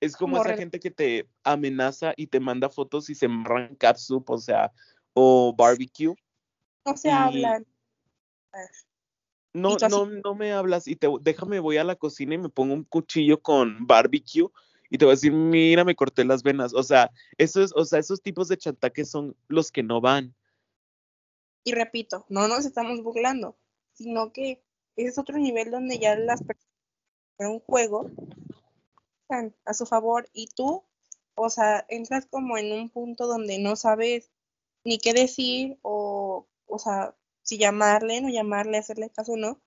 es 0.00 0.16
como, 0.16 0.42
esa 0.42 0.56
gente 0.56 0.80
que 0.80 0.90
te 0.90 1.28
amenaza 1.44 2.12
y 2.16 2.26
te 2.26 2.40
manda 2.40 2.68
fotos 2.68 3.08
y 3.10 3.14
se 3.14 3.26
amarran 3.26 3.76
catsup, 3.76 4.28
o 4.30 4.38
sea, 4.38 4.72
o 5.12 5.54
barbecue. 5.56 6.14
No 6.84 6.96
se 6.96 7.10
hablan. 7.10 7.66
No, 9.52 9.76
no, 9.90 10.06
no 10.06 10.34
me 10.34 10.52
hablas 10.52 10.86
y 10.86 10.96
te 10.96 11.08
déjame 11.20 11.58
voy 11.58 11.78
a 11.78 11.84
la 11.84 11.96
cocina 11.96 12.34
y 12.34 12.38
me 12.38 12.48
pongo 12.48 12.74
un 12.74 12.84
cuchillo 12.84 13.40
con 13.40 13.86
barbecue 13.86 14.48
y 14.90 14.98
te 14.98 15.04
voy 15.04 15.12
a 15.12 15.16
decir, 15.16 15.32
mira, 15.32 15.84
me 15.84 15.94
corté 15.94 16.24
las 16.24 16.42
venas. 16.42 16.72
O 16.74 16.82
sea, 16.82 17.10
eso 17.36 17.62
es, 17.62 17.72
o 17.74 17.84
sea, 17.84 17.98
esos 17.98 18.22
tipos 18.22 18.48
de 18.48 18.56
chantajes 18.56 19.10
son 19.10 19.36
los 19.48 19.70
que 19.70 19.82
no 19.82 20.00
van. 20.00 20.34
Y 21.64 21.72
repito, 21.72 22.24
no 22.28 22.48
nos 22.48 22.64
estamos 22.64 23.02
burlando, 23.02 23.58
sino 23.92 24.32
que 24.32 24.62
ese 24.96 25.08
es 25.08 25.18
otro 25.18 25.36
nivel 25.38 25.70
donde 25.70 25.98
ya 25.98 26.16
las 26.16 26.42
personas 26.42 26.72
en 27.38 27.46
un 27.48 27.60
juego 27.60 28.10
están 29.22 29.54
a 29.64 29.74
su 29.74 29.84
favor 29.84 30.28
y 30.32 30.48
tú, 30.48 30.84
o 31.34 31.50
sea, 31.50 31.84
entras 31.88 32.26
como 32.26 32.56
en 32.56 32.72
un 32.72 32.88
punto 32.88 33.26
donde 33.26 33.58
no 33.58 33.76
sabes 33.76 34.30
ni 34.84 34.98
qué 34.98 35.12
decir 35.12 35.78
o, 35.82 36.46
o 36.66 36.78
sea, 36.78 37.14
si 37.42 37.58
llamarle, 37.58 38.20
no 38.22 38.30
llamarle, 38.30 38.78
hacerle 38.78 39.10
caso 39.10 39.32
o 39.32 39.36
no, 39.36 39.60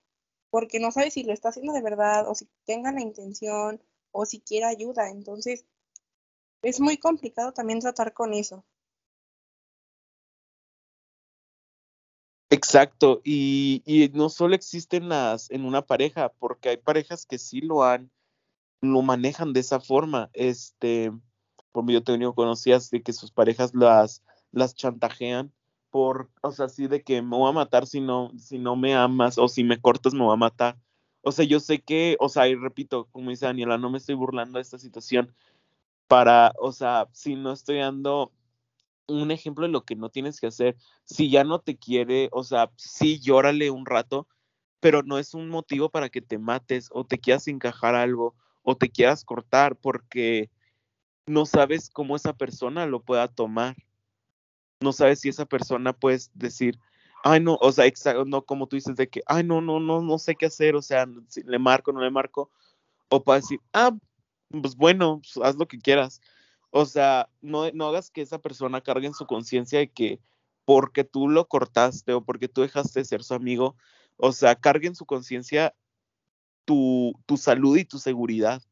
porque 0.50 0.80
no 0.80 0.90
sabes 0.90 1.14
si 1.14 1.22
lo 1.22 1.32
está 1.32 1.50
haciendo 1.50 1.72
de 1.72 1.82
verdad 1.82 2.28
o 2.28 2.34
si 2.34 2.48
tenga 2.64 2.92
la 2.92 3.00
intención 3.00 3.80
o 4.12 4.24
si 4.26 4.40
quiere 4.40 4.66
ayuda. 4.66 5.10
Entonces, 5.10 5.66
es 6.62 6.80
muy 6.80 6.96
complicado 6.98 7.52
también 7.52 7.80
tratar 7.80 8.12
con 8.12 8.34
eso. 8.34 8.64
Exacto, 12.50 13.22
y, 13.24 13.82
y, 13.86 14.10
no 14.10 14.28
solo 14.28 14.54
existen 14.54 15.08
las 15.08 15.50
en 15.50 15.64
una 15.64 15.86
pareja, 15.86 16.28
porque 16.38 16.68
hay 16.68 16.76
parejas 16.76 17.24
que 17.24 17.38
sí 17.38 17.62
lo 17.62 17.82
han, 17.82 18.10
lo 18.82 19.00
manejan 19.00 19.54
de 19.54 19.60
esa 19.60 19.80
forma. 19.80 20.28
Este, 20.34 21.10
por 21.72 21.90
yo 21.90 22.04
tengo 22.04 22.34
conocidas 22.34 22.90
de 22.90 23.02
que 23.02 23.14
sus 23.14 23.32
parejas 23.32 23.74
las, 23.74 24.22
las 24.50 24.74
chantajean 24.74 25.52
por, 25.90 26.30
o 26.42 26.52
sea, 26.52 26.66
así 26.66 26.88
de 26.88 27.02
que 27.02 27.22
me 27.22 27.36
voy 27.36 27.48
a 27.50 27.52
matar 27.52 27.86
si 27.86 28.00
no, 28.00 28.30
si 28.38 28.58
no 28.58 28.76
me 28.76 28.94
amas, 28.94 29.38
o 29.38 29.48
si 29.48 29.64
me 29.64 29.80
cortas 29.80 30.14
me 30.14 30.24
voy 30.24 30.34
a 30.34 30.36
matar. 30.36 30.78
O 31.22 31.32
sea, 31.32 31.44
yo 31.44 31.60
sé 31.60 31.80
que, 31.80 32.16
o 32.20 32.28
sea, 32.28 32.48
y 32.48 32.54
repito, 32.54 33.06
como 33.12 33.30
dice 33.30 33.46
Daniela, 33.46 33.78
no 33.78 33.90
me 33.90 33.98
estoy 33.98 34.14
burlando 34.16 34.58
de 34.58 34.62
esta 34.62 34.78
situación 34.78 35.32
para, 36.08 36.52
o 36.58 36.72
sea, 36.72 37.08
si 37.12 37.36
no 37.36 37.52
estoy 37.52 37.78
dando 37.78 38.32
un 39.06 39.30
ejemplo 39.30 39.66
de 39.66 39.72
lo 39.72 39.84
que 39.84 39.96
no 39.96 40.10
tienes 40.10 40.40
que 40.40 40.48
hacer, 40.48 40.76
si 41.04 41.30
ya 41.30 41.44
no 41.44 41.60
te 41.60 41.76
quiere, 41.76 42.28
o 42.32 42.44
sea, 42.44 42.70
sí 42.76 43.20
llórale 43.20 43.70
un 43.70 43.86
rato, 43.86 44.26
pero 44.80 45.02
no 45.02 45.18
es 45.18 45.34
un 45.34 45.48
motivo 45.48 45.90
para 45.90 46.08
que 46.08 46.20
te 46.20 46.38
mates 46.38 46.88
o 46.92 47.04
te 47.04 47.18
quieras 47.18 47.46
encajar 47.48 47.94
algo 47.94 48.34
o 48.62 48.76
te 48.76 48.90
quieras 48.90 49.24
cortar 49.24 49.76
porque 49.76 50.50
no 51.26 51.46
sabes 51.46 51.88
cómo 51.88 52.16
esa 52.16 52.32
persona 52.32 52.86
lo 52.86 53.00
pueda 53.00 53.28
tomar. 53.28 53.76
No 54.80 54.92
sabes 54.92 55.20
si 55.20 55.28
esa 55.28 55.46
persona 55.46 55.92
puedes 55.92 56.30
decir, 56.34 56.78
ay, 57.22 57.40
no, 57.40 57.58
o 57.60 57.72
sea, 57.72 57.90
no 58.26 58.44
como 58.44 58.66
tú 58.66 58.76
dices 58.76 58.96
de 58.96 59.08
que, 59.08 59.22
ay, 59.26 59.44
no, 59.44 59.60
no, 59.60 59.80
no, 59.80 60.00
no 60.00 60.18
sé 60.18 60.34
qué 60.34 60.46
hacer, 60.46 60.74
o 60.76 60.82
sea, 60.82 61.06
si 61.28 61.42
le 61.42 61.58
marco, 61.58 61.92
no 61.92 62.00
le 62.00 62.10
marco, 62.10 62.50
o 63.08 63.22
para 63.22 63.40
decir, 63.40 63.60
ah, 63.72 63.92
pues 64.50 64.76
bueno, 64.76 65.20
pues, 65.22 65.44
haz 65.44 65.56
lo 65.56 65.66
que 65.68 65.78
quieras. 65.78 66.20
O 66.70 66.86
sea, 66.86 67.28
no, 67.40 67.70
no 67.72 67.88
hagas 67.88 68.10
que 68.10 68.22
esa 68.22 68.38
persona 68.38 68.80
cargue 68.80 69.06
en 69.06 69.14
su 69.14 69.26
conciencia 69.26 69.78
de 69.78 69.90
que 69.90 70.20
porque 70.64 71.04
tú 71.04 71.28
lo 71.28 71.46
cortaste 71.48 72.12
o 72.12 72.24
porque 72.24 72.48
tú 72.48 72.62
dejaste 72.62 73.00
de 73.00 73.04
ser 73.04 73.22
su 73.22 73.34
amigo, 73.34 73.76
o 74.16 74.32
sea, 74.32 74.54
cargue 74.54 74.88
en 74.88 74.94
su 74.94 75.04
conciencia 75.06 75.74
tu, 76.64 77.12
tu 77.26 77.36
salud 77.36 77.76
y 77.76 77.84
tu 77.84 77.98
seguridad. 77.98 78.62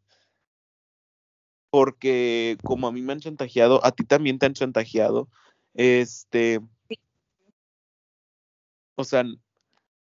Porque 1.70 2.56
como 2.64 2.88
a 2.88 2.92
mí 2.92 3.02
me 3.02 3.12
han 3.12 3.20
chantajeado, 3.20 3.84
a 3.84 3.92
ti 3.92 4.04
también 4.04 4.38
te 4.38 4.46
han 4.46 4.54
chantajeado. 4.54 5.28
Este, 5.74 6.60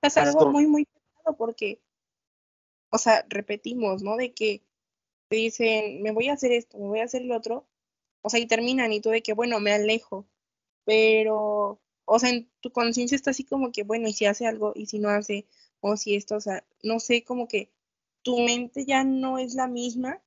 o 0.01 0.09
sea, 0.09 0.23
es 0.23 0.29
algo 0.29 0.51
muy, 0.51 0.67
muy 0.67 0.85
pesado 0.85 1.37
porque, 1.37 1.81
o 2.89 2.97
sea, 2.97 3.25
repetimos, 3.29 4.03
¿no? 4.03 4.15
De 4.15 4.33
que 4.33 4.63
te 5.29 5.37
dicen, 5.37 6.01
me 6.01 6.11
voy 6.11 6.29
a 6.29 6.33
hacer 6.33 6.51
esto, 6.51 6.77
me 6.77 6.87
voy 6.87 6.99
a 6.99 7.05
hacer 7.05 7.23
lo 7.23 7.35
otro, 7.35 7.67
o 8.21 8.29
sea, 8.29 8.39
y 8.39 8.47
terminan 8.47 8.93
y 8.93 9.01
tú 9.01 9.09
de 9.09 9.21
que, 9.21 9.33
bueno, 9.33 9.59
me 9.59 9.73
alejo, 9.73 10.27
pero, 10.85 11.81
o 12.05 12.19
sea, 12.19 12.29
en 12.29 12.49
tu 12.61 12.71
conciencia 12.71 13.15
está 13.15 13.31
así 13.31 13.43
como 13.43 13.71
que, 13.71 13.83
bueno, 13.83 14.07
y 14.07 14.13
si 14.13 14.25
hace 14.25 14.47
algo, 14.47 14.71
y 14.75 14.85
si 14.85 14.99
no 14.99 15.09
hace, 15.09 15.47
o 15.81 15.97
si 15.97 16.15
esto, 16.15 16.35
o 16.35 16.41
sea, 16.41 16.65
no 16.83 16.99
sé, 16.99 17.23
como 17.23 17.47
que 17.47 17.71
tu 18.21 18.39
mente 18.39 18.85
ya 18.85 19.03
no 19.03 19.37
es 19.37 19.55
la 19.55 19.67
misma 19.67 20.21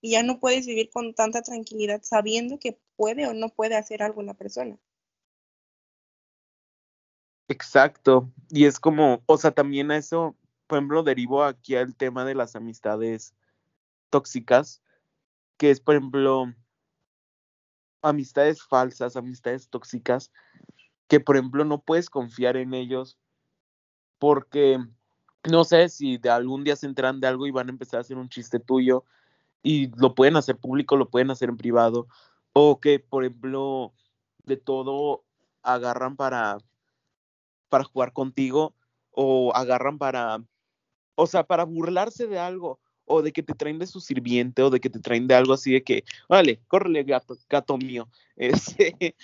y 0.00 0.10
ya 0.10 0.22
no 0.22 0.40
puedes 0.40 0.66
vivir 0.66 0.90
con 0.90 1.14
tanta 1.14 1.42
tranquilidad 1.42 2.02
sabiendo 2.02 2.58
que 2.58 2.78
puede 2.96 3.26
o 3.26 3.34
no 3.34 3.48
puede 3.50 3.76
hacer 3.76 4.02
algo 4.02 4.22
la 4.22 4.34
persona. 4.34 4.78
Exacto. 7.48 8.30
Y 8.50 8.64
es 8.64 8.80
como, 8.80 9.22
o 9.26 9.38
sea, 9.38 9.52
también 9.52 9.90
a 9.90 9.96
eso, 9.96 10.36
por 10.66 10.78
ejemplo, 10.78 11.02
derivo 11.02 11.44
aquí 11.44 11.76
al 11.76 11.94
tema 11.94 12.24
de 12.24 12.34
las 12.34 12.56
amistades 12.56 13.34
tóxicas, 14.10 14.82
que 15.58 15.70
es, 15.70 15.80
por 15.80 15.96
ejemplo, 15.96 16.54
amistades 18.02 18.62
falsas, 18.62 19.16
amistades 19.16 19.68
tóxicas, 19.68 20.32
que, 21.08 21.20
por 21.20 21.36
ejemplo, 21.36 21.64
no 21.64 21.80
puedes 21.82 22.10
confiar 22.10 22.56
en 22.56 22.74
ellos 22.74 23.18
porque 24.18 24.78
no 25.50 25.64
sé 25.64 25.88
si 25.88 26.18
de 26.18 26.30
algún 26.30 26.64
día 26.64 26.76
se 26.76 26.86
enteran 26.86 27.20
de 27.20 27.28
algo 27.28 27.46
y 27.46 27.50
van 27.50 27.68
a 27.68 27.72
empezar 27.72 27.98
a 27.98 28.00
hacer 28.00 28.16
un 28.16 28.28
chiste 28.28 28.58
tuyo 28.58 29.04
y 29.62 29.88
lo 29.96 30.14
pueden 30.14 30.36
hacer 30.36 30.56
público, 30.58 30.96
lo 30.96 31.10
pueden 31.10 31.30
hacer 31.30 31.48
en 31.50 31.56
privado, 31.56 32.08
o 32.52 32.80
que, 32.80 33.00
por 33.00 33.24
ejemplo, 33.24 33.92
de 34.44 34.56
todo 34.56 35.24
agarran 35.62 36.16
para 36.16 36.58
para 37.68 37.84
jugar 37.84 38.12
contigo 38.12 38.74
o 39.10 39.52
agarran 39.54 39.98
para, 39.98 40.42
o 41.14 41.26
sea, 41.26 41.44
para 41.44 41.64
burlarse 41.64 42.26
de 42.26 42.38
algo 42.38 42.80
o 43.06 43.22
de 43.22 43.32
que 43.32 43.42
te 43.42 43.54
traen 43.54 43.78
de 43.78 43.86
su 43.86 44.00
sirviente 44.00 44.62
o 44.62 44.70
de 44.70 44.80
que 44.80 44.90
te 44.90 45.00
traen 45.00 45.26
de 45.26 45.34
algo 45.34 45.52
así 45.54 45.72
de 45.72 45.82
que, 45.82 46.04
vale, 46.28 46.60
córrele 46.68 47.04
gato, 47.04 47.36
gato 47.48 47.78
mío. 47.78 48.08
Este, 48.36 49.16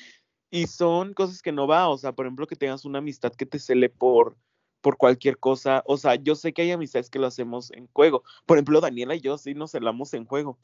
y 0.51 0.67
son 0.67 1.13
cosas 1.13 1.43
que 1.43 1.53
no 1.53 1.67
va, 1.67 1.89
o 1.89 1.99
sea, 1.99 2.13
por 2.13 2.25
ejemplo, 2.25 2.47
que 2.47 2.57
tengas 2.57 2.85
una 2.87 2.99
amistad 2.99 3.33
que 3.33 3.45
te 3.45 3.59
cele 3.59 3.91
por, 3.91 4.37
por 4.81 4.97
cualquier 4.97 5.39
cosa, 5.39 5.83
o 5.87 5.97
sea, 5.97 6.15
yo 6.15 6.35
sé 6.35 6.53
que 6.53 6.63
hay 6.63 6.71
amistades 6.73 7.11
que 7.11 7.19
lo 7.19 7.27
hacemos 7.27 7.71
en 7.73 7.89
juego, 7.89 8.23
por 8.47 8.57
ejemplo, 8.59 8.81
Daniela 8.81 9.15
y 9.15 9.21
yo 9.21 9.39
sí 9.39 9.55
nos 9.55 9.73
celamos 9.73 10.13
en 10.15 10.25
juego, 10.27 10.59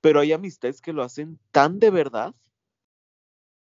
pero 0.00 0.20
hay 0.20 0.32
amistades 0.32 0.80
que 0.80 0.92
lo 0.92 1.02
hacen 1.02 1.38
tan 1.52 1.78
de 1.78 1.90
verdad, 1.90 2.34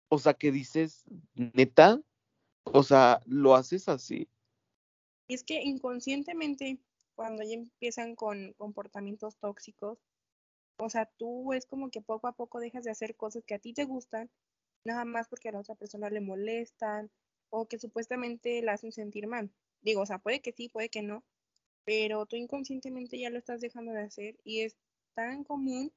o 0.08 0.18
sea, 0.18 0.34
que 0.34 0.52
dices, 0.52 1.04
neta, 1.34 2.00
o 2.64 2.82
sea, 2.82 3.20
lo 3.26 3.54
haces 3.54 3.88
así. 3.88 4.28
Y 5.28 5.34
es 5.34 5.44
que 5.44 5.62
inconscientemente, 5.62 6.78
cuando 7.14 7.42
ya 7.42 7.54
empiezan 7.54 8.16
con 8.16 8.52
comportamientos 8.54 9.36
tóxicos, 9.36 9.98
o 10.78 10.90
sea, 10.90 11.06
tú 11.06 11.52
es 11.52 11.66
como 11.66 11.90
que 11.90 12.00
poco 12.00 12.26
a 12.26 12.32
poco 12.32 12.58
dejas 12.58 12.84
de 12.84 12.90
hacer 12.90 13.16
cosas 13.16 13.44
que 13.44 13.54
a 13.54 13.58
ti 13.58 13.72
te 13.72 13.84
gustan, 13.84 14.30
nada 14.84 15.04
más 15.04 15.28
porque 15.28 15.48
a 15.48 15.52
la 15.52 15.60
otra 15.60 15.76
persona 15.76 16.10
le 16.10 16.20
molestan 16.20 17.10
o 17.50 17.66
que 17.66 17.78
supuestamente 17.78 18.60
la 18.62 18.72
hacen 18.72 18.92
sentir 18.92 19.26
mal. 19.26 19.50
Digo, 19.82 20.02
o 20.02 20.06
sea, 20.06 20.18
puede 20.18 20.40
que 20.40 20.52
sí, 20.52 20.68
puede 20.68 20.88
que 20.88 21.02
no, 21.02 21.24
pero 21.84 22.26
tú 22.26 22.36
inconscientemente 22.36 23.18
ya 23.18 23.30
lo 23.30 23.38
estás 23.38 23.60
dejando 23.60 23.92
de 23.92 24.02
hacer 24.02 24.36
y 24.42 24.62
es 24.62 24.76
tan 25.14 25.44
común 25.44 25.92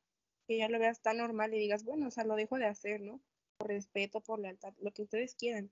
que 0.48 0.58
ya 0.58 0.70
lo 0.70 0.80
veas 0.80 1.02
tan 1.02 1.18
normal 1.18 1.54
y 1.54 1.60
digas, 1.60 1.84
bueno, 1.84 2.08
o 2.08 2.12
sea, 2.12 2.24
lo 2.24 2.36
dejo 2.36 2.58
de 2.58 2.66
hacer, 2.66 3.02
¿no? 3.02 3.20
Por 3.58 3.70
respeto, 3.70 4.22
por 4.22 4.40
lealtad, 4.40 4.74
lo 4.80 4.92
que 4.92 5.02
ustedes 5.02 5.36
quieran 5.36 5.72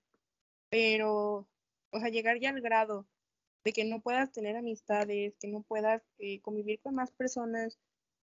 pero, 0.69 1.47
o 1.91 1.99
sea, 1.99 2.09
llegar 2.09 2.39
ya 2.39 2.49
al 2.49 2.61
grado 2.61 3.07
de 3.63 3.73
que 3.73 3.85
no 3.85 4.01
puedas 4.01 4.31
tener 4.31 4.55
amistades, 4.57 5.35
que 5.39 5.47
no 5.47 5.63
puedas 5.63 6.03
eh, 6.19 6.41
convivir 6.41 6.79
con 6.81 6.95
más 6.95 7.11
personas 7.11 7.79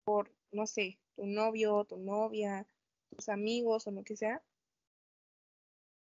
por 0.04 0.32
no 0.52 0.66
sé, 0.68 1.00
tu 1.16 1.26
novio, 1.28 1.86
tu 1.86 1.98
novia, 1.98 2.68
tus 3.10 3.30
amigos 3.30 3.88
o 3.88 3.92
lo 3.92 4.04
que 4.04 4.16
sea, 4.18 4.44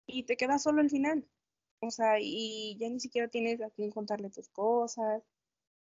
y 0.07 0.23
te 0.23 0.37
quedas 0.37 0.63
solo 0.63 0.81
al 0.81 0.89
final. 0.89 1.27
O 1.81 1.91
sea, 1.91 2.19
y 2.19 2.77
ya 2.79 2.89
ni 2.89 2.99
siquiera 2.99 3.27
tienes 3.27 3.61
a 3.61 3.69
quién 3.69 3.91
contarle 3.91 4.29
tus 4.29 4.49
cosas, 4.49 5.23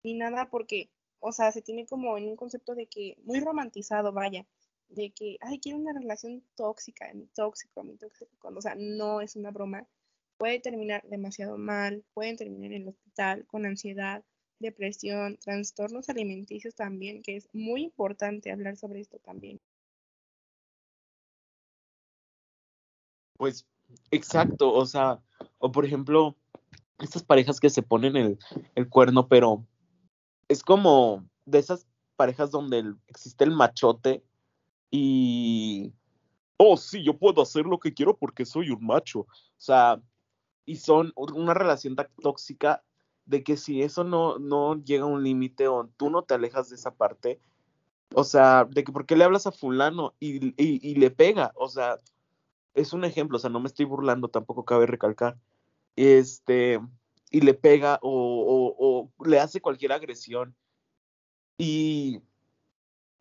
ni 0.03 0.13
nada, 0.15 0.49
porque, 0.49 0.91
o 1.19 1.31
sea, 1.31 1.51
se 1.51 1.61
tiene 1.61 1.85
como 1.87 2.17
en 2.17 2.27
un 2.27 2.35
concepto 2.35 2.75
de 2.75 2.87
que, 2.87 3.17
muy 3.23 3.39
romantizado, 3.39 4.11
vaya, 4.13 4.45
de 4.89 5.11
que, 5.11 5.37
ay, 5.41 5.59
quiero 5.59 5.79
una 5.79 5.93
relación 5.93 6.43
tóxica, 6.55 7.13
mi 7.13 7.27
tóxico, 7.27 7.83
mi 7.83 7.97
tóxico, 7.97 8.31
cuando, 8.39 8.59
o 8.59 8.61
sea, 8.61 8.75
no 8.75 9.21
es 9.21 9.35
una 9.35 9.51
broma, 9.51 9.87
puede 10.37 10.59
terminar 10.59 11.03
demasiado 11.07 11.57
mal, 11.57 12.03
pueden 12.13 12.37
terminar 12.37 12.73
en 12.73 12.83
el 12.83 12.87
hospital 12.89 13.45
con 13.45 13.65
ansiedad, 13.65 14.23
depresión, 14.59 15.37
trastornos 15.37 16.09
alimenticios 16.09 16.75
también, 16.75 17.21
que 17.21 17.35
es 17.35 17.49
muy 17.53 17.83
importante 17.83 18.51
hablar 18.51 18.77
sobre 18.77 19.01
esto 19.01 19.19
también. 19.19 19.59
Pues 23.37 23.65
exacto, 24.11 24.73
o 24.73 24.85
sea, 24.85 25.21
o 25.57 25.71
por 25.71 25.85
ejemplo, 25.85 26.35
estas 26.99 27.23
parejas 27.23 27.59
que 27.59 27.69
se 27.69 27.81
ponen 27.81 28.15
el, 28.15 28.39
el 28.75 28.89
cuerno, 28.89 29.27
pero 29.27 29.65
es 30.47 30.63
como 30.63 31.27
de 31.45 31.59
esas 31.59 31.85
parejas 32.15 32.51
donde 32.51 32.95
existe 33.07 33.43
el 33.43 33.51
machote 33.51 34.23
y, 34.89 35.93
oh, 36.57 36.77
sí, 36.77 37.03
yo 37.03 37.17
puedo 37.17 37.41
hacer 37.41 37.65
lo 37.65 37.79
que 37.79 37.93
quiero 37.93 38.17
porque 38.17 38.45
soy 38.45 38.69
un 38.69 38.85
macho. 38.85 39.21
O 39.21 39.27
sea, 39.57 40.01
y 40.65 40.77
son 40.77 41.13
una 41.15 41.53
relación 41.53 41.95
tan 41.95 42.07
tóxica 42.21 42.83
de 43.25 43.43
que 43.43 43.57
si 43.57 43.81
eso 43.81 44.03
no, 44.03 44.37
no 44.39 44.83
llega 44.83 45.03
a 45.03 45.07
un 45.07 45.23
límite 45.23 45.67
o 45.67 45.89
tú 45.97 46.09
no 46.09 46.23
te 46.23 46.33
alejas 46.33 46.69
de 46.69 46.75
esa 46.75 46.91
parte, 46.91 47.39
o 48.13 48.23
sea, 48.23 48.65
de 48.65 48.83
que 48.83 48.91
por 48.91 49.05
qué 49.05 49.15
le 49.15 49.23
hablas 49.23 49.47
a 49.47 49.51
fulano 49.51 50.13
y, 50.19 50.47
y, 50.61 50.79
y 50.87 50.95
le 50.95 51.11
pega, 51.11 51.51
o 51.55 51.67
sea, 51.67 51.99
es 52.73 52.93
un 52.93 53.03
ejemplo, 53.03 53.37
o 53.37 53.39
sea, 53.39 53.49
no 53.49 53.59
me 53.59 53.67
estoy 53.67 53.85
burlando, 53.85 54.27
tampoco 54.27 54.65
cabe 54.65 54.85
recalcar, 54.85 55.37
este, 55.95 56.79
y 57.31 57.41
le 57.41 57.53
pega 57.53 57.99
o, 58.01 58.09
o, 58.11 58.75
o 58.77 59.25
le 59.25 59.39
hace 59.39 59.61
cualquier 59.61 59.91
agresión. 59.91 60.55
Y, 61.57 62.21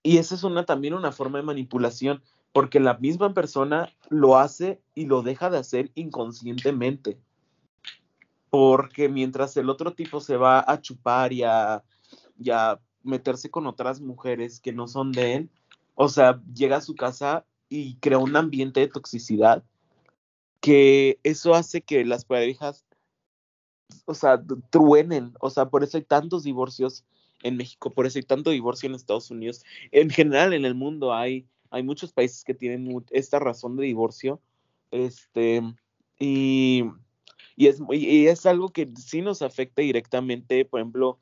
y 0.03 0.19
esa 0.19 0.35
es 0.35 0.43
una, 0.43 0.67
también 0.67 0.95
una 0.95 1.13
forma 1.13 1.39
de 1.39 1.45
manipulación, 1.45 2.23
porque 2.53 2.81
la 2.81 2.95
misma 2.95 3.33
persona 3.33 3.93
lo 4.11 4.37
hace 4.37 4.83
y 4.95 5.07
lo 5.07 5.23
deja 5.23 5.51
de 5.51 5.59
hacer 5.59 5.91
inconscientemente 5.95 7.19
porque 8.55 9.09
mientras 9.09 9.57
el 9.57 9.69
otro 9.69 9.95
tipo 9.95 10.21
se 10.21 10.37
va 10.37 10.65
a 10.65 10.81
chupar 10.81 11.33
y 11.33 11.43
a, 11.43 11.83
meterse 13.03 13.51
con 13.51 13.67
otras 13.67 14.01
mujeres 14.01 14.61
que 14.61 14.73
no 14.73 14.87
son 14.87 15.11
de 15.11 15.35
él, 15.35 15.51
o 15.97 16.09
sea, 16.09 16.41
llega 16.55 16.77
a 16.77 16.81
su 16.81 16.95
casa 16.95 17.45
y 17.69 17.97
crea 17.97 18.19
un 18.19 18.37
ambiente 18.37 18.79
de 18.79 18.87
toxicidad 18.87 19.65
que 20.61 21.19
eso 21.25 21.57
hace 21.57 21.81
que 21.81 22.05
las 22.05 22.25
parejas, 22.25 22.85
o 24.05 24.15
sea, 24.15 24.41
truenen, 24.71 25.33
o 25.41 25.51
sea, 25.51 25.69
por 25.69 25.83
eso 25.83 25.97
hay 25.97 26.05
tantos 26.05 26.45
divorcios 26.45 27.05
en 27.43 27.57
México, 27.57 27.91
por 27.91 28.07
eso 28.07 28.21
hay 28.21 28.25
tanto 28.25 28.51
divorcio 28.51 28.89
en 28.89 28.95
Estados 28.95 29.33
Unidos. 29.33 29.65
En 29.91 30.11
general, 30.11 30.53
en 30.53 30.65
el 30.65 30.77
mundo 30.77 31.13
hay, 31.13 31.49
hay 31.71 31.83
muchos 31.83 32.13
países 32.13 32.45
que 32.45 32.55
tienen 32.55 33.05
esta 33.11 33.41
razón 33.41 33.75
de 33.75 33.83
divorcio, 33.83 34.41
este, 34.93 35.61
y 36.21 36.85
y 37.57 37.69
es, 37.69 37.81
y 37.91 38.27
es 38.27 38.47
algo 38.47 38.71
que 38.71 38.91
sí 38.97 39.23
nos 39.23 39.43
afecta 39.43 39.83
directamente, 39.83 40.65
por 40.65 40.81
ejemplo, 40.81 41.19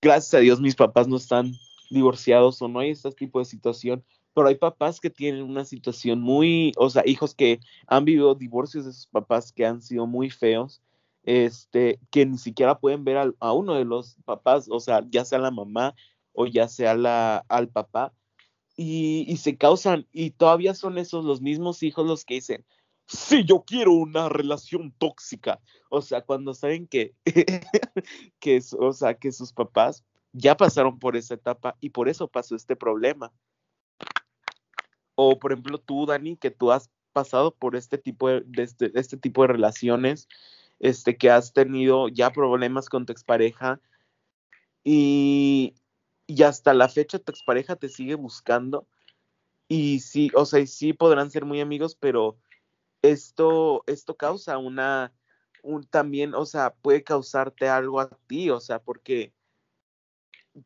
gracias 0.00 0.34
a 0.34 0.38
Dios 0.38 0.60
mis 0.60 0.74
papás 0.74 1.06
no 1.06 1.16
están 1.16 1.52
divorciados 1.90 2.60
o 2.62 2.68
no 2.68 2.80
hay 2.80 2.90
este 2.90 3.10
tipo 3.12 3.38
de 3.38 3.44
situación, 3.44 4.04
pero 4.34 4.48
hay 4.48 4.56
papás 4.56 5.00
que 5.00 5.10
tienen 5.10 5.42
una 5.42 5.64
situación 5.64 6.20
muy, 6.20 6.72
o 6.76 6.90
sea, 6.90 7.02
hijos 7.06 7.34
que 7.34 7.60
han 7.86 8.04
vivido 8.04 8.34
divorcios 8.34 8.86
de 8.86 8.92
sus 8.92 9.06
papás 9.06 9.52
que 9.52 9.66
han 9.66 9.82
sido 9.82 10.06
muy 10.06 10.30
feos, 10.30 10.82
este, 11.22 12.00
que 12.10 12.26
ni 12.26 12.38
siquiera 12.38 12.78
pueden 12.78 13.04
ver 13.04 13.34
a, 13.38 13.52
uno 13.52 13.74
de 13.74 13.84
los 13.84 14.16
papás, 14.24 14.66
o 14.70 14.80
sea, 14.80 15.04
ya 15.08 15.24
sea 15.24 15.38
la 15.38 15.50
mamá 15.50 15.94
o 16.32 16.46
ya 16.46 16.66
sea 16.66 16.94
la, 16.94 17.44
al 17.48 17.68
papá, 17.68 18.12
y, 18.74 19.26
y 19.28 19.36
se 19.36 19.56
causan, 19.58 20.08
y 20.12 20.30
todavía 20.30 20.74
son 20.74 20.96
esos 20.96 21.24
los 21.26 21.42
mismos 21.42 21.82
hijos 21.82 22.06
los 22.06 22.24
que 22.24 22.34
dicen, 22.34 22.64
sí, 23.06 23.44
yo 23.44 23.64
quiero 23.66 23.92
una 23.92 24.28
relación 24.28 24.92
tóxica. 24.98 25.60
O 25.90 26.02
sea, 26.02 26.22
cuando 26.22 26.54
saben 26.54 26.86
que, 26.86 27.14
que, 28.40 28.62
o 28.78 28.92
sea, 28.92 29.14
que 29.14 29.32
sus 29.32 29.52
papás 29.52 30.04
ya 30.32 30.56
pasaron 30.56 30.98
por 30.98 31.16
esa 31.16 31.34
etapa 31.34 31.76
y 31.80 31.90
por 31.90 32.08
eso 32.08 32.28
pasó 32.28 32.56
este 32.56 32.76
problema. 32.76 33.32
O, 35.14 35.38
por 35.38 35.52
ejemplo, 35.52 35.78
tú, 35.78 36.06
Dani, 36.06 36.36
que 36.36 36.50
tú 36.50 36.72
has 36.72 36.90
pasado 37.12 37.54
por 37.54 37.76
este 37.76 37.98
tipo 37.98 38.28
de, 38.28 38.44
este, 38.56 38.90
este, 38.98 39.16
tipo 39.18 39.42
de 39.42 39.48
relaciones, 39.48 40.28
este, 40.78 41.16
que 41.16 41.30
has 41.30 41.52
tenido 41.52 42.08
ya 42.08 42.30
problemas 42.30 42.88
con 42.88 43.04
tu 43.04 43.12
expareja 43.12 43.80
y, 44.82 45.74
y 46.26 46.42
hasta 46.42 46.72
la 46.72 46.88
fecha 46.88 47.18
tu 47.18 47.30
expareja 47.30 47.76
te 47.76 47.88
sigue 47.88 48.14
buscando 48.14 48.86
y 49.68 50.00
sí, 50.00 50.30
o 50.34 50.44
sea, 50.44 50.66
sí 50.66 50.92
podrán 50.92 51.30
ser 51.30 51.44
muy 51.44 51.60
amigos, 51.60 51.94
pero 51.94 52.36
esto, 53.02 53.84
esto 53.86 54.16
causa 54.16 54.58
una, 54.58 55.12
un, 55.62 55.84
también, 55.84 56.34
o 56.34 56.46
sea, 56.46 56.72
puede 56.72 57.02
causarte 57.02 57.68
algo 57.68 58.00
a 58.00 58.08
ti, 58.26 58.48
o 58.50 58.60
sea, 58.60 58.80
porque 58.80 59.32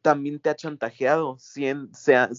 también 0.02 0.40
te 0.40 0.50
ha 0.50 0.56
chantajeado, 0.56 1.38
sea, 1.38 2.30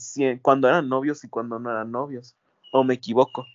cuando 0.41 0.67
eran 0.67 0.87
novios 0.87 1.23
y 1.23 1.29
cuando 1.29 1.59
no 1.59 1.71
eran 1.71 1.91
novios, 1.91 2.35
o 2.71 2.83
me 2.83 2.93
equivoco. 2.93 3.45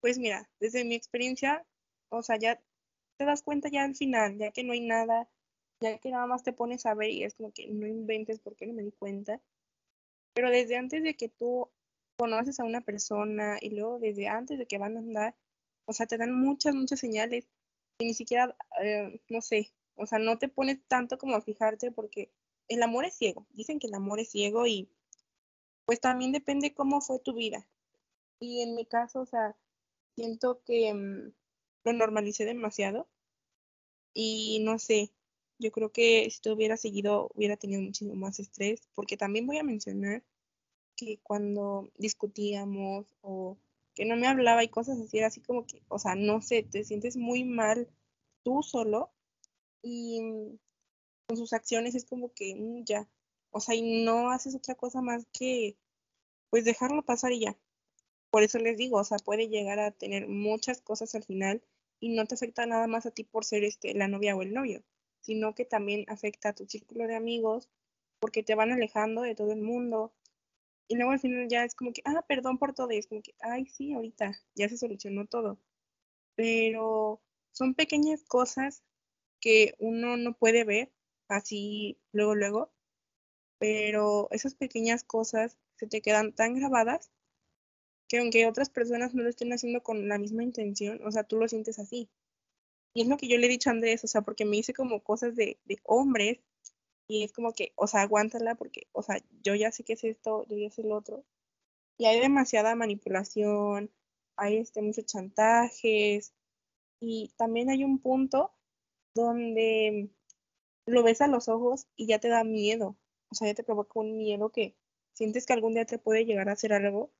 Pues 0.00 0.18
mira, 0.18 0.48
desde 0.60 0.84
mi 0.84 0.94
experiencia, 0.94 1.64
o 2.08 2.22
sea, 2.22 2.36
ya 2.36 2.60
te 3.16 3.24
das 3.24 3.42
cuenta 3.42 3.68
ya 3.68 3.84
al 3.84 3.94
final, 3.94 4.36
ya 4.38 4.50
que 4.50 4.64
no 4.64 4.72
hay 4.72 4.80
nada, 4.80 5.28
ya 5.80 5.98
que 5.98 6.10
nada 6.10 6.26
más 6.26 6.42
te 6.42 6.52
pones 6.52 6.84
a 6.86 6.94
ver 6.94 7.10
y 7.10 7.24
es 7.24 7.34
como 7.34 7.52
que 7.52 7.68
no 7.68 7.86
inventes 7.86 8.40
porque 8.40 8.66
no 8.66 8.74
me 8.74 8.82
di 8.82 8.92
cuenta. 8.92 9.40
Pero 10.34 10.50
desde 10.50 10.76
antes 10.76 11.02
de 11.02 11.14
que 11.14 11.28
tú 11.28 11.70
conoces 12.16 12.60
a 12.60 12.64
una 12.64 12.80
persona 12.80 13.58
y 13.60 13.70
luego 13.70 13.98
desde 13.98 14.28
antes 14.28 14.58
de 14.58 14.66
que 14.66 14.78
van 14.78 14.96
a 14.96 15.00
andar, 15.00 15.36
o 15.86 15.92
sea, 15.92 16.06
te 16.06 16.18
dan 16.18 16.32
muchas, 16.32 16.74
muchas 16.74 17.00
señales 17.00 17.46
y 17.98 18.06
ni 18.06 18.14
siquiera, 18.14 18.56
eh, 18.82 19.20
no 19.28 19.40
sé, 19.40 19.72
o 19.96 20.06
sea, 20.06 20.18
no 20.18 20.38
te 20.38 20.48
pones 20.48 20.78
tanto 20.88 21.18
como 21.18 21.36
a 21.36 21.40
fijarte 21.40 21.92
porque 21.92 22.30
el 22.68 22.82
amor 22.82 23.04
es 23.04 23.14
ciego. 23.14 23.46
Dicen 23.50 23.78
que 23.78 23.86
el 23.86 23.94
amor 23.94 24.20
es 24.20 24.30
ciego 24.30 24.66
y 24.66 24.88
pues 25.84 26.00
también 26.00 26.32
depende 26.32 26.74
cómo 26.74 27.00
fue 27.00 27.18
tu 27.20 27.34
vida. 27.34 27.66
Y 28.40 28.62
en 28.62 28.74
mi 28.74 28.86
caso, 28.86 29.20
o 29.20 29.26
sea, 29.26 29.56
siento 30.16 30.62
que 30.64 30.92
mm, 30.92 31.32
lo 31.84 31.92
normalicé 31.92 32.44
demasiado 32.44 33.08
y 34.12 34.60
no 34.64 34.78
sé, 34.78 35.10
yo 35.58 35.70
creo 35.72 35.92
que 35.92 36.28
si 36.30 36.40
te 36.40 36.50
hubiera 36.50 36.76
seguido 36.76 37.30
hubiera 37.34 37.56
tenido 37.56 37.80
muchísimo 37.82 38.14
más 38.14 38.38
estrés 38.38 38.88
porque 38.94 39.16
también 39.16 39.46
voy 39.46 39.58
a 39.58 39.64
mencionar 39.64 40.22
que 40.96 41.18
cuando 41.22 41.90
discutíamos 41.98 43.06
o 43.22 43.56
que 43.94 44.04
no 44.04 44.16
me 44.16 44.26
hablaba 44.26 44.64
y 44.64 44.68
cosas 44.68 44.98
así, 45.00 45.18
era 45.18 45.28
así 45.28 45.40
como 45.40 45.66
que, 45.66 45.82
o 45.88 45.98
sea, 45.98 46.14
no 46.14 46.42
sé, 46.42 46.62
te 46.62 46.84
sientes 46.84 47.16
muy 47.16 47.44
mal 47.44 47.88
tú 48.42 48.62
solo 48.62 49.10
y 49.82 50.20
con 51.26 51.36
sus 51.36 51.52
acciones 51.52 51.94
es 51.94 52.04
como 52.04 52.32
que 52.32 52.54
mm, 52.54 52.84
ya, 52.84 53.08
o 53.50 53.60
sea, 53.60 53.74
y 53.74 54.04
no 54.04 54.30
haces 54.30 54.54
otra 54.54 54.74
cosa 54.74 55.00
más 55.00 55.26
que 55.32 55.76
pues 56.50 56.64
dejarlo 56.64 57.04
pasar 57.04 57.32
y 57.32 57.40
ya. 57.40 57.56
Por 58.30 58.42
eso 58.42 58.58
les 58.58 58.76
digo, 58.76 58.98
o 58.98 59.04
sea, 59.04 59.18
puede 59.18 59.48
llegar 59.48 59.78
a 59.78 59.92
tener 59.92 60.28
muchas 60.28 60.80
cosas 60.80 61.14
al 61.14 61.24
final 61.24 61.62
y 62.00 62.10
no 62.10 62.26
te 62.26 62.34
afecta 62.34 62.66
nada 62.66 62.86
más 62.86 63.06
a 63.06 63.10
ti 63.10 63.24
por 63.24 63.44
ser 63.44 63.64
este 63.64 63.94
la 63.94 64.08
novia 64.08 64.36
o 64.36 64.42
el 64.42 64.52
novio, 64.52 64.82
sino 65.20 65.54
que 65.54 65.64
también 65.64 66.04
afecta 66.08 66.50
a 66.50 66.54
tu 66.54 66.66
círculo 66.66 67.06
de 67.06 67.14
amigos 67.14 67.68
porque 68.20 68.42
te 68.42 68.54
van 68.54 68.72
alejando 68.72 69.22
de 69.22 69.34
todo 69.34 69.52
el 69.52 69.62
mundo, 69.62 70.12
y 70.88 70.96
luego 70.96 71.12
al 71.12 71.20
final 71.20 71.48
ya 71.48 71.64
es 71.64 71.74
como 71.74 71.92
que, 71.92 72.02
ah, 72.04 72.24
perdón 72.28 72.58
por 72.58 72.74
todo. 72.74 72.90
Es 72.90 73.06
como 73.06 73.22
que, 73.22 73.34
ay, 73.40 73.66
sí, 73.66 73.92
ahorita 73.92 74.32
ya 74.54 74.68
se 74.68 74.76
solucionó 74.76 75.26
todo. 75.26 75.58
Pero 76.36 77.22
son 77.52 77.74
pequeñas 77.74 78.24
cosas 78.24 78.82
que 79.40 79.74
uno 79.78 80.16
no 80.16 80.36
puede 80.36 80.64
ver 80.64 80.92
así 81.28 81.98
luego, 82.12 82.34
luego. 82.34 82.72
Pero 83.58 84.28
esas 84.30 84.54
pequeñas 84.54 85.04
cosas 85.04 85.58
se 85.76 85.86
te 85.86 86.02
quedan 86.02 86.32
tan 86.34 86.54
grabadas 86.54 87.10
que 88.08 88.18
aunque 88.18 88.46
otras 88.46 88.70
personas 88.70 89.14
no 89.14 89.22
lo 89.22 89.30
estén 89.30 89.52
haciendo 89.52 89.82
con 89.82 90.08
la 90.08 90.18
misma 90.18 90.42
intención, 90.44 91.00
o 91.06 91.10
sea, 91.10 91.24
tú 91.24 91.38
lo 91.38 91.48
sientes 91.48 91.78
así. 91.78 92.10
Y 92.94 93.02
es 93.02 93.08
lo 93.08 93.16
que 93.16 93.28
yo 93.28 93.38
le 93.38 93.46
he 93.46 93.50
dicho 93.50 93.70
a 93.70 93.72
Andrés, 93.72 94.04
o 94.04 94.06
sea, 94.06 94.22
porque 94.22 94.44
me 94.44 94.56
hice 94.58 94.74
como 94.74 95.02
cosas 95.02 95.34
de, 95.36 95.58
de 95.64 95.78
hombres 95.84 96.38
y 97.08 97.24
es 97.24 97.32
como 97.32 97.52
que, 97.52 97.72
o 97.76 97.86
sea, 97.86 98.02
aguántala 98.02 98.54
porque, 98.54 98.88
o 98.92 99.02
sea, 99.02 99.18
yo 99.42 99.54
ya 99.54 99.72
sé 99.72 99.84
qué 99.84 99.94
es 99.94 100.04
esto, 100.04 100.46
yo 100.48 100.56
ya 100.56 100.70
sé 100.70 100.82
lo 100.82 100.96
otro. 100.96 101.24
Y 101.98 102.06
hay 102.06 102.20
demasiada 102.20 102.74
manipulación, 102.74 103.90
hay 104.36 104.58
este, 104.58 104.82
muchos 104.82 105.06
chantajes 105.06 106.34
y 107.00 107.32
también 107.36 107.70
hay 107.70 107.84
un 107.84 108.00
punto 108.00 108.52
donde 109.14 110.10
lo 110.86 111.02
ves 111.02 111.20
a 111.20 111.28
los 111.28 111.48
ojos 111.48 111.86
y 111.96 112.06
ya 112.06 112.18
te 112.20 112.28
da 112.28 112.44
miedo. 112.44 112.96
o 113.30 113.34
sea, 113.34 113.48
ya 113.48 113.54
te 113.54 113.64
provoca 113.64 114.00
un 114.00 114.16
miedo 114.18 114.50
que 114.50 114.76
sientes 115.14 115.46
que 115.46 115.52
algún 115.54 115.74
día 115.74 115.86
te 115.86 115.98
puede 115.98 116.24
llegar 116.24 116.48
a 116.48 116.52
hacer 116.52 116.72
algo. 116.72 117.12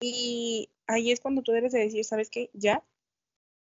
Y 0.00 0.70
ahí 0.86 1.12
es 1.12 1.20
cuando 1.20 1.42
tú 1.42 1.52
debes 1.52 1.72
de 1.72 1.80
decir, 1.80 2.04
¿sabes 2.04 2.30
qué? 2.30 2.50
Ya, 2.54 2.84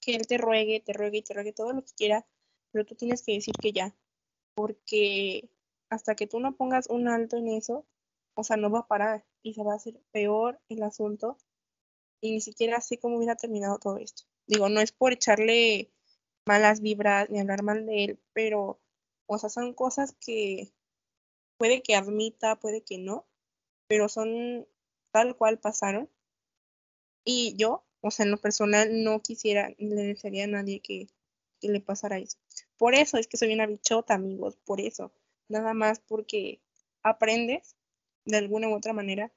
que 0.01 0.15
él 0.15 0.27
te 0.27 0.37
ruegue, 0.37 0.81
te 0.81 0.93
ruegue 0.93 1.19
y 1.19 1.21
te 1.23 1.33
ruegue 1.33 1.53
todo 1.53 1.73
lo 1.73 1.83
que 1.83 1.93
quiera, 1.95 2.27
pero 2.71 2.85
tú 2.85 2.95
tienes 2.95 3.23
que 3.23 3.33
decir 3.33 3.55
que 3.61 3.71
ya, 3.71 3.95
porque 4.55 5.49
hasta 5.89 6.15
que 6.15 6.27
tú 6.27 6.39
no 6.39 6.55
pongas 6.55 6.87
un 6.89 7.07
alto 7.07 7.37
en 7.37 7.47
eso, 7.49 7.85
o 8.35 8.43
sea, 8.43 8.57
no 8.57 8.69
va 8.69 8.79
a 8.79 8.87
parar 8.87 9.25
y 9.43 9.53
se 9.53 9.63
va 9.63 9.73
a 9.73 9.75
hacer 9.77 9.99
peor 10.11 10.59
el 10.69 10.83
asunto 10.83 11.37
y 12.21 12.31
ni 12.31 12.41
siquiera 12.41 12.79
sé 12.81 12.99
cómo 12.99 13.17
hubiera 13.17 13.35
terminado 13.35 13.79
todo 13.79 13.97
esto. 13.97 14.23
Digo, 14.47 14.69
no 14.69 14.79
es 14.79 14.91
por 14.91 15.13
echarle 15.13 15.91
malas 16.45 16.81
vibras 16.81 17.29
ni 17.29 17.39
hablar 17.39 17.63
mal 17.63 17.85
de 17.85 18.03
él, 18.03 18.19
pero, 18.33 18.79
o 19.27 19.37
sea, 19.37 19.49
son 19.49 19.73
cosas 19.73 20.15
que 20.19 20.71
puede 21.57 21.81
que 21.81 21.95
admita, 21.95 22.59
puede 22.59 22.81
que 22.83 22.97
no, 22.97 23.27
pero 23.87 24.09
son 24.09 24.67
tal 25.11 25.35
cual 25.35 25.59
pasaron. 25.59 26.09
Y 27.23 27.55
yo, 27.57 27.83
o 28.01 28.11
sea, 28.11 28.25
en 28.25 28.31
lo 28.31 28.37
personal, 28.37 29.03
no 29.03 29.21
quisiera, 29.21 29.69
le 29.77 30.03
desearía 30.03 30.45
a 30.45 30.47
nadie 30.47 30.79
que, 30.81 31.07
que 31.59 31.69
le 31.69 31.81
pasara 31.81 32.17
eso. 32.17 32.37
Por 32.81 32.95
eso 32.95 33.19
es 33.19 33.27
que 33.27 33.37
soy 33.37 33.53
una 33.53 33.67
bichota, 33.67 34.15
amigos, 34.15 34.57
por 34.65 34.81
eso. 34.81 35.13
Nada 35.47 35.75
más 35.75 35.99
porque 35.99 36.63
aprendes 37.03 37.75
de 38.25 38.37
alguna 38.37 38.69
u 38.69 38.73
otra 38.73 38.91
manera. 38.91 39.31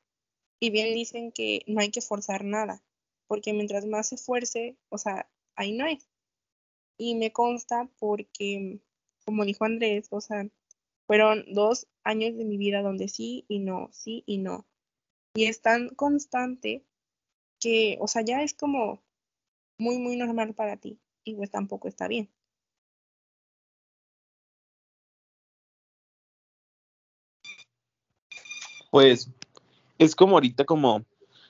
Y 0.60 0.70
bien 0.70 0.94
dicen 0.94 1.30
que 1.30 1.62
no 1.66 1.82
hay 1.82 1.90
que 1.90 2.00
forzar 2.00 2.42
nada, 2.42 2.82
porque 3.26 3.52
mientras 3.52 3.84
más 3.84 4.08
se 4.08 4.14
esfuerce, 4.14 4.78
o 4.88 4.96
sea, 4.96 5.28
ahí 5.56 5.72
no 5.72 5.86
es. 5.86 6.08
Y 6.96 7.16
me 7.16 7.32
consta 7.32 7.90
porque, 7.98 8.80
como 9.26 9.44
dijo 9.44 9.66
Andrés, 9.66 10.08
o 10.10 10.22
sea, 10.22 10.48
fueron 11.06 11.44
dos 11.52 11.86
años 12.02 12.34
de 12.38 12.46
mi 12.46 12.56
vida 12.56 12.80
donde 12.80 13.08
sí 13.08 13.44
y 13.46 13.58
no, 13.58 13.90
sí 13.92 14.24
y 14.24 14.38
no. 14.38 14.64
Y 15.34 15.44
es 15.44 15.60
tan 15.60 15.90
constante 15.90 16.86
que, 17.60 17.98
o 18.00 18.08
sea, 18.08 18.22
ya 18.22 18.42
es 18.42 18.54
como 18.54 19.02
muy, 19.76 19.98
muy 19.98 20.16
normal 20.16 20.54
para 20.54 20.78
ti. 20.78 20.98
Y 21.24 21.34
pues 21.34 21.50
tampoco 21.50 21.88
está 21.88 22.08
bien. 22.08 22.30
Pues 28.94 29.28
es 29.98 30.14
como 30.14 30.36
ahorita 30.36 30.64
como 30.64 31.04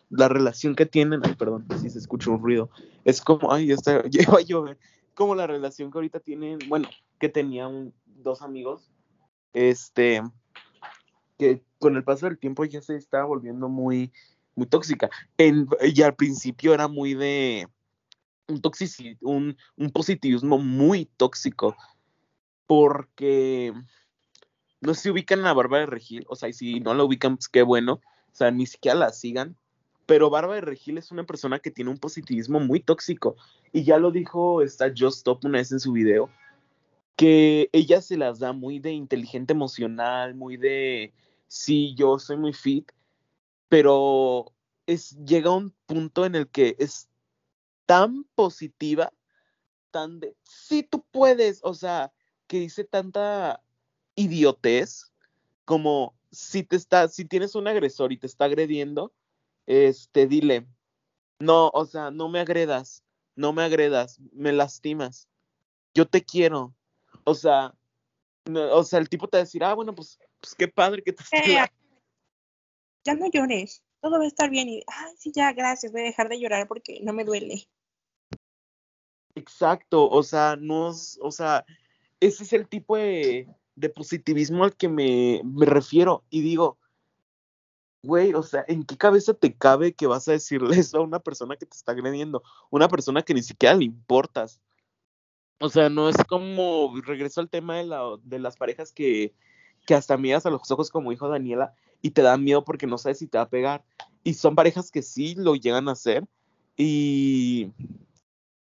la 0.09 0.31
relación 0.31 0.75
que 0.75 0.87
tienen, 0.87 1.21
ay, 1.25 1.35
perdón, 1.35 1.67
si 1.79 1.91
se 1.91 1.99
escucha 1.99 2.31
un 2.31 2.43
ruido, 2.43 2.71
es 3.05 3.21
como, 3.21 3.53
ay, 3.53 3.67
ya 3.67 3.75
está, 3.75 4.03
lleva 4.09 4.39
a 4.39 4.41
llover, 4.41 4.79
como 5.13 5.35
la 5.35 5.47
relación 5.47 5.91
que 5.91 5.99
ahorita 5.99 6.21
tienen, 6.21 6.59
bueno, 6.69 6.89
que 7.19 7.29
tenía 7.29 7.69
dos 8.07 8.41
amigos, 8.41 8.91
este, 9.53 10.23
que 11.37 11.63
con 11.79 11.97
el 11.97 12.03
paso 12.03 12.25
del 12.25 12.39
tiempo 12.39 12.65
ya 12.65 12.81
se 12.81 12.97
estaba 12.97 13.27
volviendo 13.27 13.69
muy, 13.69 14.11
muy 14.55 14.65
tóxica. 14.65 15.11
Y 15.37 16.01
al 16.01 16.15
principio 16.15 16.73
era 16.73 16.89
muy 16.89 17.13
de 17.13 17.69
un, 18.49 18.63
un, 19.21 19.57
un 19.77 19.91
positivismo 19.91 20.57
muy 20.57 21.05
tóxico, 21.19 21.77
porque 22.67 23.75
no 24.85 24.95
se 24.95 25.11
ubican 25.11 25.45
a 25.47 25.53
Bárbara 25.53 25.87
Regil, 25.87 26.25
o 26.29 26.37
sea, 26.37 26.49
y 26.49 26.53
si 26.53 26.81
no 26.81 26.95
la 26.95 27.05
ubican, 27.05 27.37
pues 27.37 27.49
qué 27.49 27.63
bueno, 27.63 27.95
o 27.95 28.37
sea, 28.37 28.51
ni 28.51 28.67
siquiera 28.67 28.99
la 28.99 29.11
sigan, 29.11 29.57
pero 30.07 30.31
Bárbara 30.31 30.61
Regil 30.61 30.99
es 30.99 31.11
una 31.11 31.25
persona 31.25 31.59
que 31.59 31.71
tiene 31.71 31.91
un 31.91 31.99
positivismo 31.99 32.61
muy 32.61 32.81
tóxico, 32.81 33.37
y 33.73 33.85
ya 33.85 33.99
lo 33.99 34.11
dijo 34.11 34.63
esta 34.63 34.89
Just 34.89 35.19
Stop 35.19 35.45
una 35.45 35.59
vez 35.59 35.73
en 35.73 35.81
su 35.81 35.93
video, 35.93 36.31
que 37.17 37.71
ella 37.73 38.03
se 38.03 38.17
las 38.17 38.39
da 38.39 38.53
muy 38.53 38.79
de 38.79 38.93
inteligente 38.93 39.53
emocional, 39.53 40.35
muy 40.35 40.57
de, 40.57 41.13
sí, 41.47 41.95
yo 41.97 42.19
soy 42.19 42.37
muy 42.37 42.53
fit, 42.53 42.93
pero 43.69 44.53
es, 44.87 45.17
llega 45.25 45.51
un 45.51 45.73
punto 45.87 46.27
en 46.27 46.35
el 46.35 46.49
que 46.49 46.77
es 46.79 47.09
tan 47.87 48.25
positiva, 48.35 49.13
tan 49.91 50.21
de, 50.21 50.37
sí, 50.43 50.83
tú 50.83 51.05
puedes, 51.11 51.61
o 51.63 51.73
sea, 51.73 52.13
que 52.47 52.61
dice 52.61 52.85
tanta 52.85 53.64
idiotez 54.17 55.13
como 55.65 56.15
si 56.31 56.63
te 56.63 56.77
está, 56.77 57.09
si 57.09 57.25
tienes 57.25 57.55
un 57.55 57.69
agresor 57.69 58.13
y 58.13 58.19
te 58.19 58.27
está 58.27 58.45
agrediendo, 58.45 59.13
este, 59.67 60.27
dile, 60.27 60.67
no, 61.39 61.69
o 61.73 61.87
sea, 61.87 62.11
no 62.11 62.29
me 62.29 62.41
agredas, 62.41 63.03
no 63.37 63.53
me 63.53 63.63
agredas, 63.63 64.21
me 64.33 64.53
lastimas, 64.53 65.29
yo 65.95 66.07
te 66.07 66.23
quiero, 66.23 66.75
o 67.25 67.35
sea, 67.35 67.75
o 68.47 68.85
sea, 68.85 68.99
el 68.99 69.09
tipo 69.09 69.29
te 69.29 69.39
va 69.39 69.43
a 69.43 69.45
decir, 69.45 69.65
ah, 69.65 69.75
bueno, 69.75 69.95
pues, 69.95 70.19
pues 70.41 70.55
qué 70.55 70.69
padre 70.69 71.03
que 71.03 71.13
te 71.13 71.23
eh, 71.33 71.65
Ya 73.05 73.15
no 73.15 73.31
llores, 73.31 73.83
todo 74.01 74.19
va 74.19 74.25
a 74.25 74.29
estar 74.29 74.51
bien 74.51 74.69
y, 74.69 74.83
ay, 74.87 75.15
sí, 75.19 75.33
ya, 75.35 75.53
gracias, 75.53 75.93
voy 75.93 76.03
a 76.03 76.05
dejar 76.05 76.29
de 76.29 76.41
llorar 76.41 76.69
porque 76.69 77.01
no 77.03 77.13
me 77.13 77.25
duele. 77.25 77.69
Exacto, 79.37 80.09
o 80.09 80.23
sea, 80.23 80.57
no, 80.57 80.89
o 80.89 81.31
sea, 81.31 81.65
ese 82.21 82.45
es 82.45 82.53
el 82.53 82.69
tipo 82.69 82.97
de, 82.97 83.49
de 83.77 83.89
positivismo 83.89 84.65
al 84.65 84.75
que 84.77 84.89
me, 84.89 85.41
me 85.45 85.67
refiero 85.67 86.25
y 86.31 86.43
digo, 86.43 86.79
güey, 88.05 88.35
o 88.35 88.43
sea, 88.43 88.65
¿en 88.69 88.85
qué 88.85 88.97
cabeza 88.97 89.35
te 89.35 89.55
cabe 89.55 89.95
que 89.95 90.07
vas 90.07 90.29
a 90.29 90.33
decirle 90.33 90.77
eso 90.79 90.99
a 90.99 91.03
una 91.03 91.19
persona 91.19 91.57
que 91.57 91.67
te 91.67 91.77
está 91.77 91.93
agrediendo? 91.93 92.43
Una 92.71 92.89
persona 92.89 93.23
que 93.23 93.35
ni 93.35 93.43
siquiera 93.43 93.75
le 93.75 93.85
importas. 93.85 94.61
O 95.61 95.69
sea, 95.69 95.89
no 95.89 96.09
es 96.09 96.17
como, 96.29 96.93
regreso 97.03 97.41
al 97.41 97.49
tema 97.49 97.79
de, 97.79 97.85
la, 97.85 98.03
de 98.23 98.39
las 98.39 98.57
parejas 98.57 98.93
que, 98.93 99.35
que 99.87 99.95
hasta 99.95 100.17
miras 100.17 100.47
a 100.47 100.51
los 100.51 100.71
ojos 100.71 100.91
como 100.91 101.11
dijo 101.11 101.29
Daniela 101.29 101.75
y 102.03 102.11
te 102.11 102.23
dan 102.23 102.45
miedo 102.45 102.65
porque 102.65 102.87
no 102.87 102.99
sabes 102.99 103.19
si 103.19 103.27
te 103.27 103.39
va 103.39 103.45
a 103.45 103.49
pegar. 103.49 103.85
Y 104.23 104.35
son 104.35 104.55
parejas 104.55 104.91
que 104.91 105.03
sí 105.03 105.35
lo 105.37 105.55
llegan 105.55 105.89
a 105.89 105.93
hacer. 105.93 106.27
Y, 106.77 107.73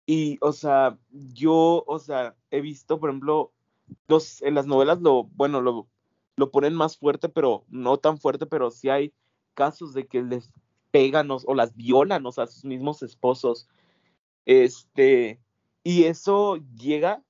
y, 0.05 0.37
o 0.39 0.53
sea, 0.53 0.97
yo, 1.09 1.83
o 1.85 1.99
sea, 1.99 2.35
he 2.51 2.61
visto, 2.61 2.99
por 2.99 3.09
ejemplo, 3.09 3.51
los, 4.07 4.41
en 4.41 4.55
las 4.55 4.67
novelas 4.67 5.01
lo, 5.01 5.23
bueno, 5.23 5.61
lo, 5.61 5.87
lo 6.35 6.51
ponen 6.51 6.73
más 6.73 6.97
fuerte, 6.97 7.29
pero 7.29 7.65
no 7.69 7.97
tan 7.97 8.17
fuerte, 8.17 8.45
pero 8.45 8.71
sí 8.71 8.89
hay 8.89 9.13
casos 9.53 9.93
de 9.93 10.07
que 10.07 10.21
les 10.21 10.51
pegan 10.91 11.29
o, 11.31 11.55
las 11.55 11.75
violan, 11.75 12.25
o 12.25 12.31
sea, 12.31 12.45
a 12.45 12.47
sus 12.47 12.63
mismos 12.63 13.03
esposos. 13.03 13.67
Este, 14.45 15.39
y 15.83 16.03
eso 16.03 16.57
llega, 16.75 17.23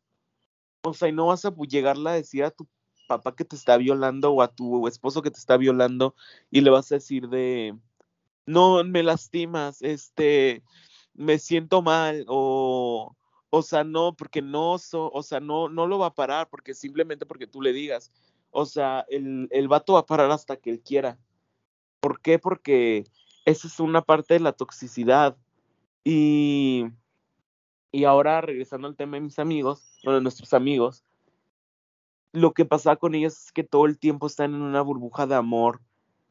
o 0.83 0.93
sea, 0.93 1.07
y 1.07 1.13
no 1.13 1.27
vas 1.27 1.45
a 1.45 1.55
llegarle 1.55 2.09
a 2.09 2.13
decir 2.13 2.43
a 2.43 2.51
tu 2.51 2.67
papá 3.07 3.35
que 3.35 3.45
te 3.45 3.55
está 3.55 3.77
violando 3.77 4.31
o 4.31 4.41
a 4.41 4.49
tu 4.49 4.87
esposo 4.87 5.21
que 5.21 5.31
te 5.31 5.39
está 5.39 5.57
violando 5.57 6.13
y 6.51 6.61
le 6.61 6.69
vas 6.69 6.91
a 6.91 6.95
decir 6.95 7.29
de, 7.29 7.75
no, 8.45 8.83
me 8.83 9.03
lastimas, 9.03 9.81
este, 9.81 10.63
me 11.13 11.39
siento 11.39 11.81
mal 11.81 12.25
o 12.27 13.15
o 13.49 13.61
sea, 13.61 13.83
no, 13.83 14.15
porque 14.15 14.41
no, 14.41 14.73
o 14.73 15.23
sea, 15.23 15.39
no, 15.39 15.69
no 15.69 15.87
lo 15.87 15.99
va 15.99 16.07
a 16.07 16.13
parar, 16.13 16.49
porque 16.49 16.73
simplemente 16.73 17.25
porque 17.25 17.47
tú 17.47 17.61
le 17.61 17.73
digas. 17.73 18.11
O 18.51 18.65
sea, 18.65 19.05
el, 19.09 19.47
el 19.51 19.67
vato 19.67 19.93
va 19.93 19.99
a 19.99 20.05
parar 20.05 20.31
hasta 20.31 20.57
que 20.57 20.69
él 20.69 20.81
quiera. 20.81 21.17
¿Por 21.99 22.21
qué? 22.21 22.39
Porque 22.39 23.05
esa 23.45 23.67
es 23.67 23.79
una 23.79 24.01
parte 24.01 24.33
de 24.33 24.39
la 24.41 24.53
toxicidad. 24.53 25.37
Y, 26.03 26.85
y 27.91 28.03
ahora, 28.03 28.41
regresando 28.41 28.87
al 28.87 28.95
tema 28.95 29.17
de 29.17 29.21
mis 29.21 29.39
amigos, 29.39 29.99
bueno, 30.03 30.19
de 30.19 30.23
nuestros 30.23 30.53
amigos, 30.53 31.03
lo 32.33 32.53
que 32.53 32.65
pasaba 32.65 32.97
con 32.97 33.15
ellos 33.15 33.45
es 33.45 33.51
que 33.51 33.63
todo 33.63 33.85
el 33.85 33.97
tiempo 33.97 34.27
están 34.27 34.53
en 34.53 34.61
una 34.61 34.81
burbuja 34.81 35.27
de 35.27 35.35
amor. 35.35 35.81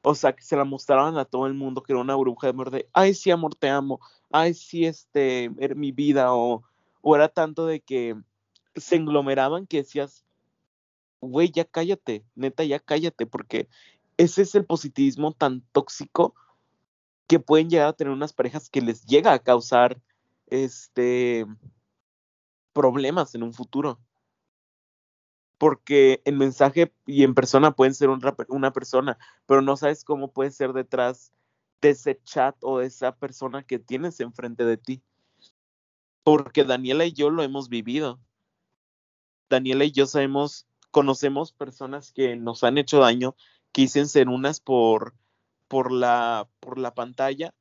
O 0.03 0.15
sea, 0.15 0.35
que 0.35 0.43
se 0.43 0.57
la 0.57 0.65
mostraban 0.65 1.19
a 1.19 1.25
todo 1.25 1.47
el 1.47 1.55
mundo 1.55 1.83
que 1.83 1.93
era 1.93 2.01
una 2.01 2.15
burbuja 2.15 2.47
de 2.47 2.51
amor 2.51 2.71
de, 2.71 2.89
ay, 2.93 3.15
sí, 3.15 3.31
amor, 3.31 3.55
te 3.55 3.69
amo. 3.69 4.01
Ay, 4.31 4.55
sí, 4.55 4.85
este, 4.85 5.51
era 5.59 5.75
mi 5.75 5.91
vida. 5.93 6.33
O, 6.33 6.63
o 7.09 7.15
era 7.15 7.29
tanto 7.29 7.67
de 7.67 7.79
que 7.79 8.21
se 8.75 8.97
englomeraban 8.97 9.69
que 9.69 9.77
decías, 9.77 10.25
güey, 11.21 11.53
ya 11.53 11.65
cállate, 11.65 12.27
neta, 12.35 12.65
ya 12.65 12.81
cállate, 12.81 13.27
porque 13.27 13.69
ese 14.17 14.43
es 14.43 14.57
el 14.57 14.67
positivismo 14.67 15.31
tan 15.31 15.61
tóxico 15.71 16.35
que 17.29 17.39
pueden 17.39 17.71
llegar 17.71 17.87
a 17.87 17.93
tener 17.93 18.13
unas 18.13 18.33
parejas 18.33 18.69
que 18.69 18.81
les 18.81 19.07
llega 19.07 19.33
a 19.33 19.39
causar 19.39 20.03
este 20.49 21.47
problemas 22.73 23.37
en 23.37 23.45
un 23.45 23.53
futuro. 23.53 24.01
Porque 25.59 26.23
en 26.25 26.39
mensaje 26.39 26.93
y 27.07 27.23
en 27.23 27.37
persona 27.37 27.71
pueden 27.71 27.95
ser 27.95 28.09
una 28.49 28.73
persona, 28.73 29.17
pero 29.47 29.63
no 29.63 29.77
sabes 29.77 30.03
cómo 30.03 30.33
puede 30.33 30.51
ser 30.51 30.73
detrás 30.73 31.33
de 31.81 31.91
ese 31.91 32.21
chat 32.25 32.57
o 32.63 32.81
de 32.81 32.87
esa 32.87 33.15
persona 33.15 33.63
que 33.63 33.79
tienes 33.79 34.19
enfrente 34.19 34.65
de 34.65 34.77
ti 34.77 35.05
porque 36.27 36.65
Daniela 36.65 37.05
y 37.05 37.13
yo 37.13 37.31
lo 37.31 37.45
hemos 37.45 37.69
vivido. 37.69 38.19
Daniela 39.49 39.85
y 39.85 39.93
yo 39.93 40.07
sabemos, 40.07 40.67
conocemos 40.91 41.53
personas 41.53 42.11
que 42.11 42.35
nos 42.35 42.65
han 42.65 42.79
hecho 42.79 42.99
daño, 42.99 43.37
que 43.71 43.83
dicen 43.83 44.09
ser 44.09 44.29
unas 44.29 44.59
por, 44.59 45.15
por, 45.69 45.93
la, 45.93 46.49
por 46.59 46.79
la 46.79 46.93
pantalla 46.95 47.55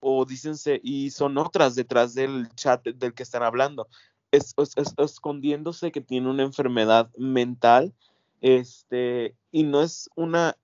o 0.00 0.24
dicen 0.24 0.54
y 0.82 1.10
son 1.10 1.38
otras 1.38 1.76
detrás 1.76 2.12
del 2.14 2.48
chat 2.56 2.84
del 2.84 3.14
que 3.14 3.22
están 3.22 3.44
hablando. 3.44 3.86
Es, 4.32 4.52
escondiéndose 4.98 5.92
que 5.92 6.00
tiene 6.00 6.28
una 6.28 6.42
enfermedad 6.42 7.08
mental 7.16 7.94
Este, 8.40 9.36
y 9.52 9.62
no 9.62 9.80
es 9.80 10.10
una, 10.16 10.56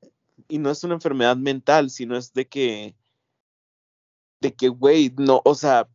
y 0.48 0.58
no 0.58 0.72
es 0.72 0.82
una 0.82 0.94
enfermedad 0.94 1.36
mental, 1.36 1.90
sino 1.90 2.16
es 2.16 2.32
de 2.32 2.48
que, 2.48 2.96
de 4.40 4.54
que, 4.54 4.70
güey, 4.70 5.14
no, 5.16 5.40
o 5.44 5.54
sea, 5.54 5.88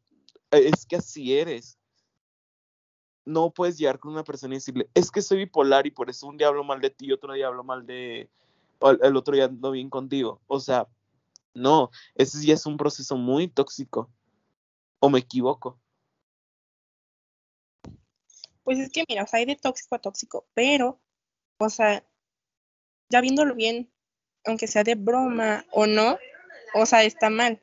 es 0.53 0.85
que 0.85 0.97
así 0.97 1.37
eres. 1.37 1.77
No 3.25 3.51
puedes 3.51 3.77
llegar 3.77 3.99
con 3.99 4.11
una 4.11 4.23
persona 4.23 4.53
y 4.53 4.57
decirle, 4.57 4.89
es 4.93 5.09
que 5.09 5.21
soy 5.21 5.39
bipolar 5.39 5.87
y 5.87 5.91
por 5.91 6.09
eso 6.09 6.27
un 6.27 6.37
día 6.37 6.47
hablo 6.47 6.63
mal 6.63 6.81
de 6.81 6.89
ti, 6.89 7.11
otro 7.11 7.33
día 7.33 7.47
hablo 7.47 7.63
mal 7.63 7.85
de, 7.85 8.29
el 9.01 9.15
otro 9.15 9.33
día 9.33 9.45
ando 9.45 9.71
bien 9.71 9.89
contigo. 9.89 10.41
O 10.47 10.59
sea, 10.59 10.87
no, 11.53 11.89
ese 12.15 12.45
ya 12.45 12.53
es 12.53 12.65
un 12.65 12.77
proceso 12.77 13.15
muy 13.15 13.47
tóxico. 13.47 14.09
¿O 14.99 15.09
me 15.09 15.19
equivoco? 15.19 15.79
Pues 18.63 18.79
es 18.79 18.89
que, 18.89 19.03
mira, 19.07 19.23
o 19.23 19.27
sea, 19.27 19.39
hay 19.39 19.45
de 19.45 19.57
tóxico 19.57 19.95
a 19.95 19.99
tóxico, 19.99 20.47
pero, 20.53 21.01
o 21.57 21.69
sea, 21.69 22.05
ya 23.09 23.19
viéndolo 23.19 23.55
bien, 23.55 23.91
aunque 24.45 24.67
sea 24.67 24.83
de 24.83 24.95
broma 24.95 25.65
o 25.71 25.85
no, 25.85 26.17
o 26.73 26.85
sea, 26.85 27.03
está 27.03 27.29
mal. 27.29 27.61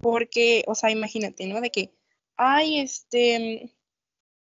Porque, 0.00 0.64
o 0.66 0.74
sea, 0.74 0.90
imagínate, 0.90 1.46
¿no? 1.46 1.60
De 1.60 1.70
que, 1.70 1.92
ay, 2.36 2.80
este, 2.80 3.74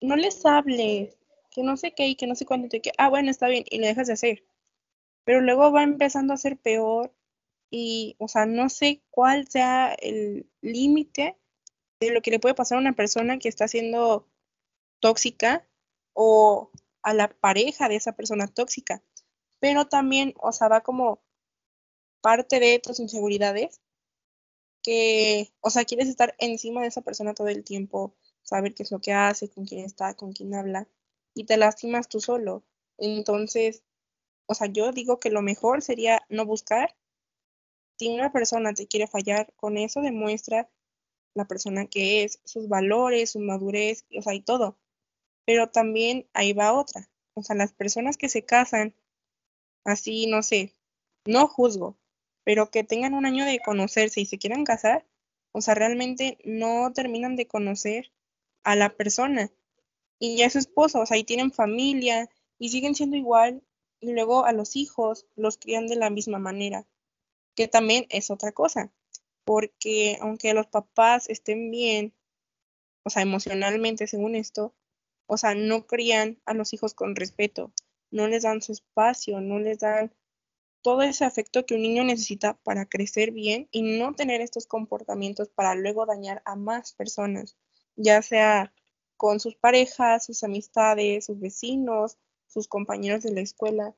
no 0.01 0.17
les 0.17 0.45
hables, 0.45 1.17
que 1.51 1.63
no 1.63 1.77
sé 1.77 1.93
qué 1.93 2.07
y 2.09 2.17
que 2.17 2.27
no 2.27 2.35
sé 2.35 2.47
cuándo, 2.47 2.69
te 2.69 2.81
que, 2.81 2.93
ah, 2.99 3.09
bueno, 3.09 3.31
está 3.31 3.49
bien, 3.49 3.65
y 3.71 3.79
le 3.79 3.89
dejas 3.89 4.07
de 4.07 4.15
hacer. 4.15 4.45
Pero 5.25 5.41
luego 5.41 5.73
va 5.73 5.83
empezando 5.83 6.35
a 6.35 6.39
ser 6.39 6.59
peor 6.59 7.15
y, 7.71 8.17
o 8.19 8.29
sea, 8.29 8.47
no 8.47 8.69
sé 8.69 9.03
cuál 9.11 9.49
sea 9.49 9.95
el 9.95 10.49
límite 10.61 11.37
de 12.01 12.11
lo 12.11 12.21
que 12.23 12.31
le 12.31 12.39
puede 12.39 12.55
pasar 12.55 12.79
a 12.79 12.81
una 12.81 12.93
persona 12.93 13.39
que 13.39 13.49
está 13.49 13.69
siendo 13.69 14.29
tóxica 15.01 15.67
o 16.13 16.71
a 17.03 17.15
la 17.15 17.29
pareja 17.29 17.89
de 17.89 17.97
esa 17.97 18.13
persona 18.13 18.49
tóxica. 18.49 19.03
Pero 19.61 19.87
también, 19.89 20.35
o 20.39 20.53
sea, 20.53 20.69
va 20.69 20.83
como 20.83 21.23
parte 22.21 22.61
de 22.61 22.79
tus 22.79 23.01
inseguridades 23.01 23.81
que, 24.87 25.53
o 25.63 25.71
sea, 25.71 25.85
quieres 25.85 26.07
estar 26.07 26.37
encima 26.39 26.81
de 26.81 26.87
esa 26.87 27.01
persona 27.03 27.35
todo 27.35 27.49
el 27.49 27.65
tiempo, 27.65 28.15
saber 28.45 28.73
qué 28.73 28.85
es 28.85 28.93
lo 28.93 29.01
que 29.01 29.13
hace, 29.13 29.51
con 29.51 29.67
quién 29.67 29.85
está, 29.85 30.15
con 30.15 30.33
quién 30.33 30.55
habla, 30.55 30.87
y 31.35 31.43
te 31.43 31.57
lastimas 31.57 32.09
tú 32.09 32.21
solo. 32.21 32.63
Entonces, 32.97 33.83
o 34.47 34.55
sea, 34.55 34.69
yo 34.69 34.93
digo 34.93 35.19
que 35.19 35.31
lo 35.31 35.43
mejor 35.43 35.83
sería 35.83 36.23
no 36.29 36.47
buscar. 36.47 36.95
Si 37.99 38.07
una 38.07 38.31
persona 38.31 38.75
te 38.75 38.87
quiere 38.87 39.09
fallar, 39.09 39.53
con 39.57 39.77
eso 39.77 40.03
demuestra 40.03 40.71
la 41.35 41.47
persona 41.49 41.89
que 41.89 42.23
es, 42.23 42.41
sus 42.45 42.69
valores, 42.69 43.33
su 43.33 43.41
madurez, 43.41 44.05
o 44.17 44.23
sea, 44.23 44.35
y 44.35 44.41
todo. 44.41 44.79
Pero 45.45 45.69
también 45.69 46.29
ahí 46.33 46.53
va 46.53 46.73
otra. 46.73 47.11
O 47.35 47.43
sea, 47.43 47.57
las 47.57 47.73
personas 47.73 48.17
que 48.17 48.29
se 48.29 48.45
casan, 48.45 48.95
así, 49.85 50.29
no 50.29 50.45
sé, 50.45 50.77
no 51.25 51.49
juzgo, 51.49 51.99
pero 52.47 52.71
que 52.71 52.85
tengan 52.85 53.15
un 53.15 53.27
año 53.27 53.45
de 53.45 53.59
conocerse 53.59 54.21
y 54.21 54.27
se 54.27 54.39
quieran 54.39 54.65
casar, 54.65 55.05
o 55.53 55.61
sea, 55.61 55.75
realmente 55.75 56.39
no 56.45 56.93
terminan 56.95 57.35
de 57.35 57.47
conocer 57.47 58.13
a 58.63 58.77
la 58.77 58.97
persona. 58.97 59.51
Y 60.19 60.37
ya 60.39 60.47
es 60.47 60.53
su 60.55 60.61
esposo, 60.61 61.01
o 61.01 61.07
sea, 61.07 61.19
y 61.19 61.25
tienen 61.25 61.53
familia 61.53 62.31
y 62.59 62.71
siguen 62.71 62.95
siendo 62.95 63.17
igual. 63.17 63.63
Y 64.01 64.13
luego 64.13 64.45
a 64.47 64.53
los 64.53 64.77
hijos 64.77 65.27
los 65.35 65.59
crían 65.59 65.89
de 65.89 65.97
la 65.97 66.11
misma 66.11 66.39
manera, 66.39 66.87
que 67.57 67.69
también 67.69 68.07
es 68.11 68.31
otra 68.31 68.53
cosa 68.53 68.93
porque 69.47 70.19
aunque 70.21 70.53
los 70.55 70.67
papás 70.67 71.31
estén 71.31 71.71
bien, 71.71 72.13
o 73.05 73.11
sea, 73.11 73.23
emocionalmente 73.23 74.09
según 74.09 74.35
esto, 74.35 74.75
o 75.27 75.37
sea, 75.37 75.55
no 75.55 75.87
crían 75.87 76.43
a 76.45 76.53
los 76.53 76.75
hijos 76.75 76.95
con 76.95 77.15
respeto, 77.15 77.73
no 78.11 78.27
les 78.27 78.43
dan 78.43 78.61
su 78.61 78.73
espacio, 78.73 79.41
no 79.41 79.61
les 79.61 79.79
dan 79.79 80.13
todo 80.87 81.03
ese 81.03 81.25
afecto 81.25 81.67
que 81.67 81.75
un 81.75 81.83
niño 81.83 82.05
necesita 82.05 82.55
para 82.63 82.87
crecer 82.87 83.33
bien 83.33 83.67
y 83.73 83.83
no 83.99 84.15
tener 84.15 84.41
estos 84.41 84.69
comportamientos 84.69 85.49
para 85.49 85.75
luego 85.75 86.07
dañar 86.07 86.43
a 86.45 86.55
más 86.55 86.93
personas, 86.93 87.57
ya 87.97 88.23
sea 88.23 88.73
con 89.17 89.41
sus 89.41 89.57
parejas, 89.57 90.25
sus 90.25 90.45
amistades, 90.45 91.25
sus 91.25 91.41
vecinos, 91.41 92.19
sus 92.47 92.69
compañeros 92.69 93.25
de 93.25 93.33
la 93.33 93.41
escuela. 93.41 93.97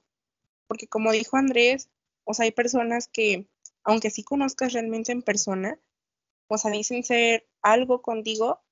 Porque 0.66 0.88
como 0.88 1.12
dijo 1.12 1.36
Andrés, 1.36 1.90
o 2.24 2.32
sea, 2.32 2.44
hay 2.44 2.52
personas 2.52 3.06
que 3.06 3.46
aunque 3.84 4.08
sí 4.08 4.24
conozcas 4.24 4.72
realmente 4.72 5.12
en 5.12 5.20
persona, 5.20 5.78
o 6.46 6.56
sea, 6.56 6.70
dicen 6.70 7.04
ser 7.04 7.46
algo 7.60 8.00
contigo 8.00 8.62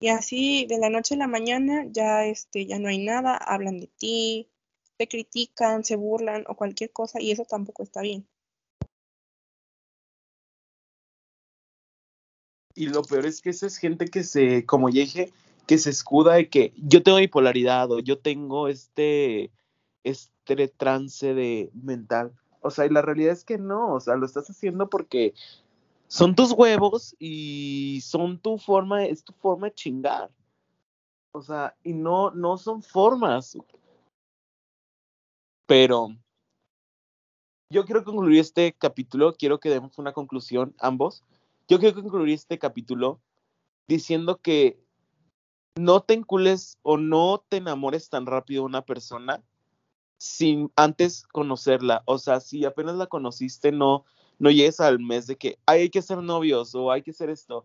y 0.00 0.08
así 0.08 0.66
de 0.66 0.78
la 0.78 0.90
noche 0.90 1.14
a 1.14 1.18
la 1.18 1.28
mañana 1.28 1.86
ya 1.88 2.26
este 2.26 2.66
ya 2.66 2.80
no 2.80 2.88
hay 2.88 2.98
nada, 2.98 3.36
hablan 3.36 3.78
de 3.78 3.86
ti, 3.86 4.49
te 5.00 5.08
critican, 5.08 5.82
se 5.82 5.96
burlan 5.96 6.44
o 6.46 6.54
cualquier 6.54 6.92
cosa 6.92 7.22
y 7.22 7.30
eso 7.30 7.46
tampoco 7.46 7.82
está 7.82 8.02
bien. 8.02 8.26
Y 12.74 12.88
lo 12.88 13.02
peor 13.02 13.24
es 13.24 13.40
que 13.40 13.48
esa 13.48 13.66
es 13.66 13.78
gente 13.78 14.08
que 14.08 14.22
se, 14.22 14.66
como 14.66 14.90
ya 14.90 15.00
dije, 15.00 15.32
que 15.66 15.78
se 15.78 15.88
escuda 15.88 16.34
de 16.34 16.50
que 16.50 16.74
yo 16.76 17.02
tengo 17.02 17.16
bipolaridad 17.16 17.90
o 17.90 18.00
yo 18.00 18.18
tengo 18.18 18.68
este, 18.68 19.50
este 20.04 20.68
trance 20.68 21.32
de 21.32 21.70
mental. 21.72 22.34
O 22.60 22.70
sea, 22.70 22.84
y 22.84 22.90
la 22.90 23.00
realidad 23.00 23.32
es 23.32 23.46
que 23.46 23.56
no, 23.56 23.94
o 23.94 24.00
sea, 24.00 24.16
lo 24.16 24.26
estás 24.26 24.50
haciendo 24.50 24.90
porque 24.90 25.32
son 26.08 26.34
tus 26.34 26.52
huevos 26.52 27.16
y 27.18 28.02
son 28.02 28.38
tu 28.38 28.58
forma, 28.58 29.06
es 29.06 29.24
tu 29.24 29.32
forma 29.32 29.68
de 29.68 29.74
chingar. 29.74 30.30
O 31.32 31.40
sea, 31.40 31.74
y 31.82 31.94
no, 31.94 32.32
no 32.32 32.58
son 32.58 32.82
formas. 32.82 33.56
Pero 35.70 36.16
yo 37.72 37.84
quiero 37.84 38.02
concluir 38.02 38.40
este 38.40 38.72
capítulo, 38.72 39.34
quiero 39.34 39.60
que 39.60 39.70
demos 39.70 39.96
una 39.98 40.12
conclusión 40.12 40.74
ambos. 40.80 41.22
Yo 41.68 41.78
quiero 41.78 41.94
concluir 41.94 42.34
este 42.34 42.58
capítulo 42.58 43.20
diciendo 43.86 44.40
que 44.42 44.82
no 45.78 46.00
te 46.00 46.14
encules 46.14 46.76
o 46.82 46.96
no 46.96 47.44
te 47.48 47.58
enamores 47.58 48.08
tan 48.08 48.26
rápido 48.26 48.62
de 48.62 48.66
una 48.66 48.82
persona 48.82 49.44
sin 50.18 50.72
antes 50.74 51.22
conocerla. 51.28 52.02
O 52.04 52.18
sea, 52.18 52.40
si 52.40 52.64
apenas 52.64 52.96
la 52.96 53.06
conociste, 53.06 53.70
no, 53.70 54.04
no 54.40 54.50
llegues 54.50 54.80
al 54.80 54.98
mes 54.98 55.28
de 55.28 55.36
que 55.36 55.56
hay 55.66 55.88
que 55.88 56.02
ser 56.02 56.18
novios 56.18 56.74
o 56.74 56.90
hay 56.90 57.02
que 57.02 57.12
hacer 57.12 57.30
esto, 57.30 57.64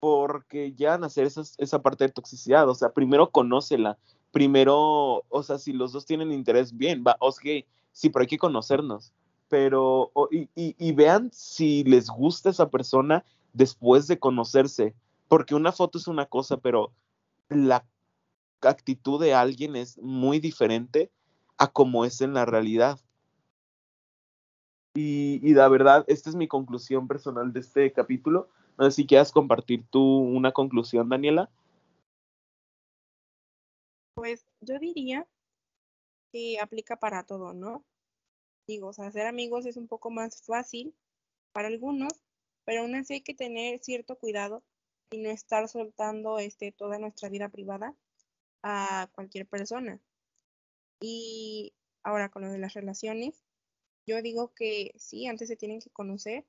porque 0.00 0.74
ya 0.74 0.90
van 0.90 1.04
a 1.04 1.06
hacer 1.06 1.26
esa 1.56 1.80
parte 1.80 2.04
de 2.04 2.12
toxicidad. 2.12 2.68
O 2.68 2.74
sea, 2.74 2.92
primero 2.92 3.30
conócela, 3.30 3.98
primero, 4.32 5.24
o 5.28 5.42
sea, 5.42 5.58
si 5.58 5.72
los 5.72 5.92
dos 5.92 6.06
tienen 6.06 6.32
interés, 6.32 6.76
bien, 6.76 7.04
va, 7.06 7.16
ok, 7.20 7.64
sí, 7.92 8.08
pero 8.08 8.22
hay 8.22 8.26
que 8.26 8.38
conocernos. 8.38 9.12
Pero, 9.48 10.10
y, 10.30 10.92
vean 10.92 11.30
si 11.30 11.84
les 11.84 12.08
gusta 12.08 12.48
esa 12.48 12.70
persona 12.70 13.22
después 13.52 14.08
de 14.08 14.18
conocerse, 14.18 14.94
porque 15.28 15.54
una 15.54 15.72
foto 15.72 15.98
es 15.98 16.08
una 16.08 16.24
cosa, 16.24 16.56
pero 16.56 16.90
la 17.50 17.84
actitud 18.62 19.20
de 19.20 19.34
alguien 19.34 19.76
es 19.76 19.98
muy 19.98 20.40
diferente 20.40 21.10
a 21.58 21.66
como 21.66 22.06
es 22.06 22.22
en 22.22 22.32
la 22.32 22.46
realidad. 22.46 22.98
Y, 24.94 25.52
la 25.52 25.68
verdad, 25.68 26.04
esta 26.08 26.30
es 26.30 26.36
mi 26.36 26.48
conclusión 26.48 27.06
personal 27.06 27.52
de 27.52 27.60
este 27.60 27.92
capítulo. 27.92 28.48
Si 28.90 29.06
quieras 29.06 29.32
compartir 29.32 29.84
tú 29.90 30.00
una 30.00 30.52
conclusión, 30.52 31.10
Daniela. 31.10 31.50
Pues 34.22 34.46
yo 34.60 34.78
diría 34.78 35.26
que 36.30 36.60
aplica 36.60 36.94
para 36.94 37.26
todo, 37.26 37.54
¿no? 37.54 37.84
Digo, 38.68 38.86
o 38.86 38.92
sea, 38.92 39.08
hacer 39.08 39.26
amigos 39.26 39.66
es 39.66 39.76
un 39.76 39.88
poco 39.88 40.12
más 40.12 40.44
fácil 40.46 40.94
para 41.50 41.66
algunos, 41.66 42.12
pero 42.64 42.82
aún 42.82 42.94
así 42.94 43.14
hay 43.14 43.22
que 43.22 43.34
tener 43.34 43.80
cierto 43.82 44.16
cuidado 44.16 44.62
y 45.10 45.18
no 45.18 45.28
estar 45.28 45.68
soltando 45.68 46.38
este, 46.38 46.70
toda 46.70 47.00
nuestra 47.00 47.30
vida 47.30 47.48
privada 47.48 47.96
a 48.62 49.10
cualquier 49.12 49.48
persona. 49.48 50.00
Y 51.00 51.74
ahora 52.04 52.28
con 52.28 52.42
lo 52.42 52.52
de 52.52 52.58
las 52.58 52.74
relaciones, 52.74 53.42
yo 54.06 54.22
digo 54.22 54.54
que 54.54 54.92
sí, 54.98 55.26
antes 55.26 55.48
se 55.48 55.56
tienen 55.56 55.80
que 55.80 55.90
conocer, 55.90 56.46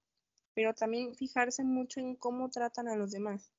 pero 0.54 0.76
también 0.76 1.16
fijarse 1.16 1.64
mucho 1.64 2.02
en 2.02 2.18
cómo 2.18 2.52
tratan 2.52 2.88
a 2.88 2.96
los 2.96 3.10
demás. 3.10 3.52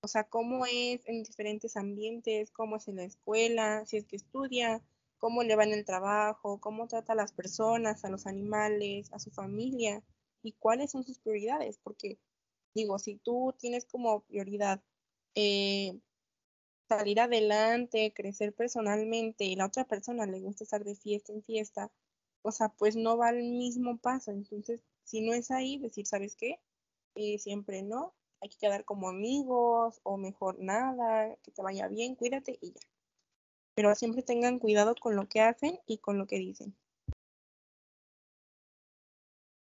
O 0.00 0.08
sea, 0.08 0.24
cómo 0.24 0.64
es 0.66 1.06
en 1.06 1.22
diferentes 1.24 1.76
ambientes, 1.76 2.50
cómo 2.52 2.76
es 2.76 2.88
en 2.88 2.96
la 2.96 3.04
escuela, 3.04 3.84
si 3.86 3.96
es 3.96 4.06
que 4.06 4.16
estudia, 4.16 4.82
cómo 5.18 5.42
le 5.42 5.56
va 5.56 5.64
en 5.64 5.72
el 5.72 5.84
trabajo, 5.84 6.60
cómo 6.60 6.86
trata 6.88 7.12
a 7.12 7.16
las 7.16 7.32
personas, 7.32 8.04
a 8.04 8.10
los 8.10 8.26
animales, 8.26 9.12
a 9.12 9.18
su 9.18 9.30
familia 9.30 10.02
y 10.42 10.52
cuáles 10.52 10.92
son 10.92 11.04
sus 11.04 11.18
prioridades. 11.18 11.78
Porque, 11.82 12.18
digo, 12.74 12.98
si 12.98 13.16
tú 13.16 13.54
tienes 13.58 13.84
como 13.86 14.20
prioridad 14.22 14.82
eh, 15.34 15.98
salir 16.88 17.20
adelante, 17.20 18.12
crecer 18.14 18.54
personalmente 18.54 19.44
y 19.44 19.56
la 19.56 19.66
otra 19.66 19.84
persona 19.84 20.26
le 20.26 20.40
gusta 20.40 20.64
estar 20.64 20.84
de 20.84 20.94
fiesta 20.96 21.32
en 21.32 21.42
fiesta, 21.42 21.90
o 22.42 22.52
sea, 22.52 22.70
pues 22.70 22.96
no 22.96 23.18
va 23.18 23.28
al 23.28 23.42
mismo 23.42 23.98
paso. 23.98 24.30
Entonces, 24.30 24.84
si 25.04 25.20
no 25.22 25.34
es 25.34 25.50
ahí, 25.50 25.78
decir, 25.78 26.06
¿sabes 26.06 26.36
qué? 26.36 26.60
Eh, 27.14 27.38
siempre 27.38 27.82
no, 27.82 28.14
hay 28.40 28.48
que 28.48 28.58
quedar 28.58 28.84
como 28.84 29.08
amigos 29.08 30.00
o 30.02 30.16
mejor 30.16 30.58
nada, 30.58 31.36
que 31.42 31.50
te 31.50 31.62
vaya 31.62 31.88
bien, 31.88 32.14
cuídate 32.14 32.58
y 32.60 32.72
ya. 32.72 32.80
pero 33.74 33.94
siempre 33.94 34.22
tengan 34.22 34.58
cuidado 34.58 34.94
con 34.94 35.16
lo 35.16 35.28
que 35.28 35.40
hacen 35.40 35.78
y 35.86 35.98
con 35.98 36.18
lo 36.18 36.26
que 36.26 36.38
dicen. 36.38 36.74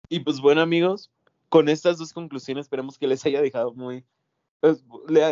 Y 0.08 0.20
pues 0.20 0.40
bueno 0.40 0.60
amigos, 0.60 1.10
con 1.48 1.68
estas 1.68 1.98
dos 1.98 2.12
conclusiones 2.12 2.66
esperemos 2.66 2.98
que 2.98 3.06
les 3.06 3.24
haya 3.26 3.40
dejado 3.40 3.72
muy, 3.74 4.04
pues, 4.60 4.82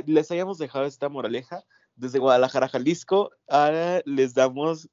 les 0.07 0.31
hayamos 0.31 0.59
dejado 0.59 0.85
esta 0.85 1.09
moraleja 1.09 1.65
desde 1.97 2.19
Guadalajara, 2.19 2.69
Jalisco. 2.69 3.31
Ahora 3.49 4.03
les 4.05 4.35
damos, 4.35 4.89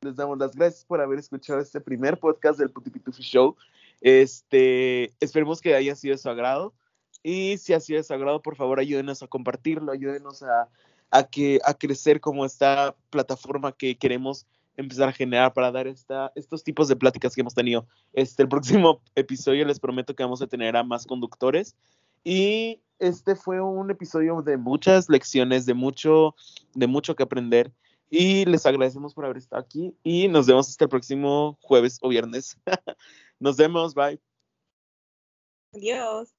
les 0.00 0.16
damos 0.16 0.38
las 0.38 0.56
gracias 0.56 0.84
por 0.84 1.00
haber 1.00 1.18
escuchado 1.18 1.60
este 1.60 1.80
primer 1.80 2.18
podcast 2.18 2.58
del 2.58 2.70
Putipitufi 2.70 3.22
Show. 3.22 3.56
Este, 4.00 5.14
esperemos 5.20 5.60
que 5.60 5.74
haya 5.74 5.94
sido 5.94 6.14
de 6.14 6.18
su 6.18 6.28
agrado. 6.28 6.74
Y 7.22 7.58
si 7.58 7.74
ha 7.74 7.80
sido 7.80 8.02
de 8.02 8.40
por 8.40 8.56
favor, 8.56 8.78
ayúdenos 8.80 9.22
a 9.22 9.26
compartirlo, 9.26 9.92
ayúdenos 9.92 10.42
a, 10.42 10.68
a, 11.10 11.24
que, 11.24 11.60
a 11.64 11.74
crecer 11.74 12.20
como 12.20 12.44
esta 12.44 12.94
plataforma 13.10 13.72
que 13.72 13.96
queremos 13.96 14.46
empezar 14.76 15.08
a 15.08 15.12
generar 15.12 15.52
para 15.52 15.72
dar 15.72 15.88
esta, 15.88 16.32
estos 16.36 16.62
tipos 16.62 16.86
de 16.88 16.96
pláticas 16.96 17.34
que 17.34 17.40
hemos 17.40 17.54
tenido. 17.54 17.86
Este, 18.12 18.42
el 18.42 18.48
próximo 18.48 19.02
episodio 19.16 19.64
les 19.66 19.80
prometo 19.80 20.14
que 20.14 20.22
vamos 20.22 20.40
a 20.40 20.46
tener 20.46 20.76
a 20.76 20.84
más 20.84 21.04
conductores. 21.04 21.74
Y 22.22 22.80
este 22.98 23.34
fue 23.34 23.60
un 23.60 23.90
episodio 23.90 24.40
de 24.42 24.56
muchas 24.56 25.08
lecciones, 25.08 25.66
de 25.66 25.74
mucho, 25.74 26.34
de 26.74 26.86
mucho 26.86 27.16
que 27.16 27.24
aprender. 27.24 27.72
Y 28.10 28.44
les 28.46 28.64
agradecemos 28.64 29.14
por 29.14 29.24
haber 29.24 29.36
estado 29.36 29.60
aquí 29.60 29.94
y 30.02 30.28
nos 30.28 30.46
vemos 30.46 30.68
hasta 30.68 30.84
el 30.84 30.88
próximo 30.88 31.58
jueves 31.60 31.98
o 32.00 32.08
viernes. 32.08 32.56
nos 33.40 33.56
vemos, 33.56 33.94
bye. 33.94 34.20
Adiós. 35.74 36.37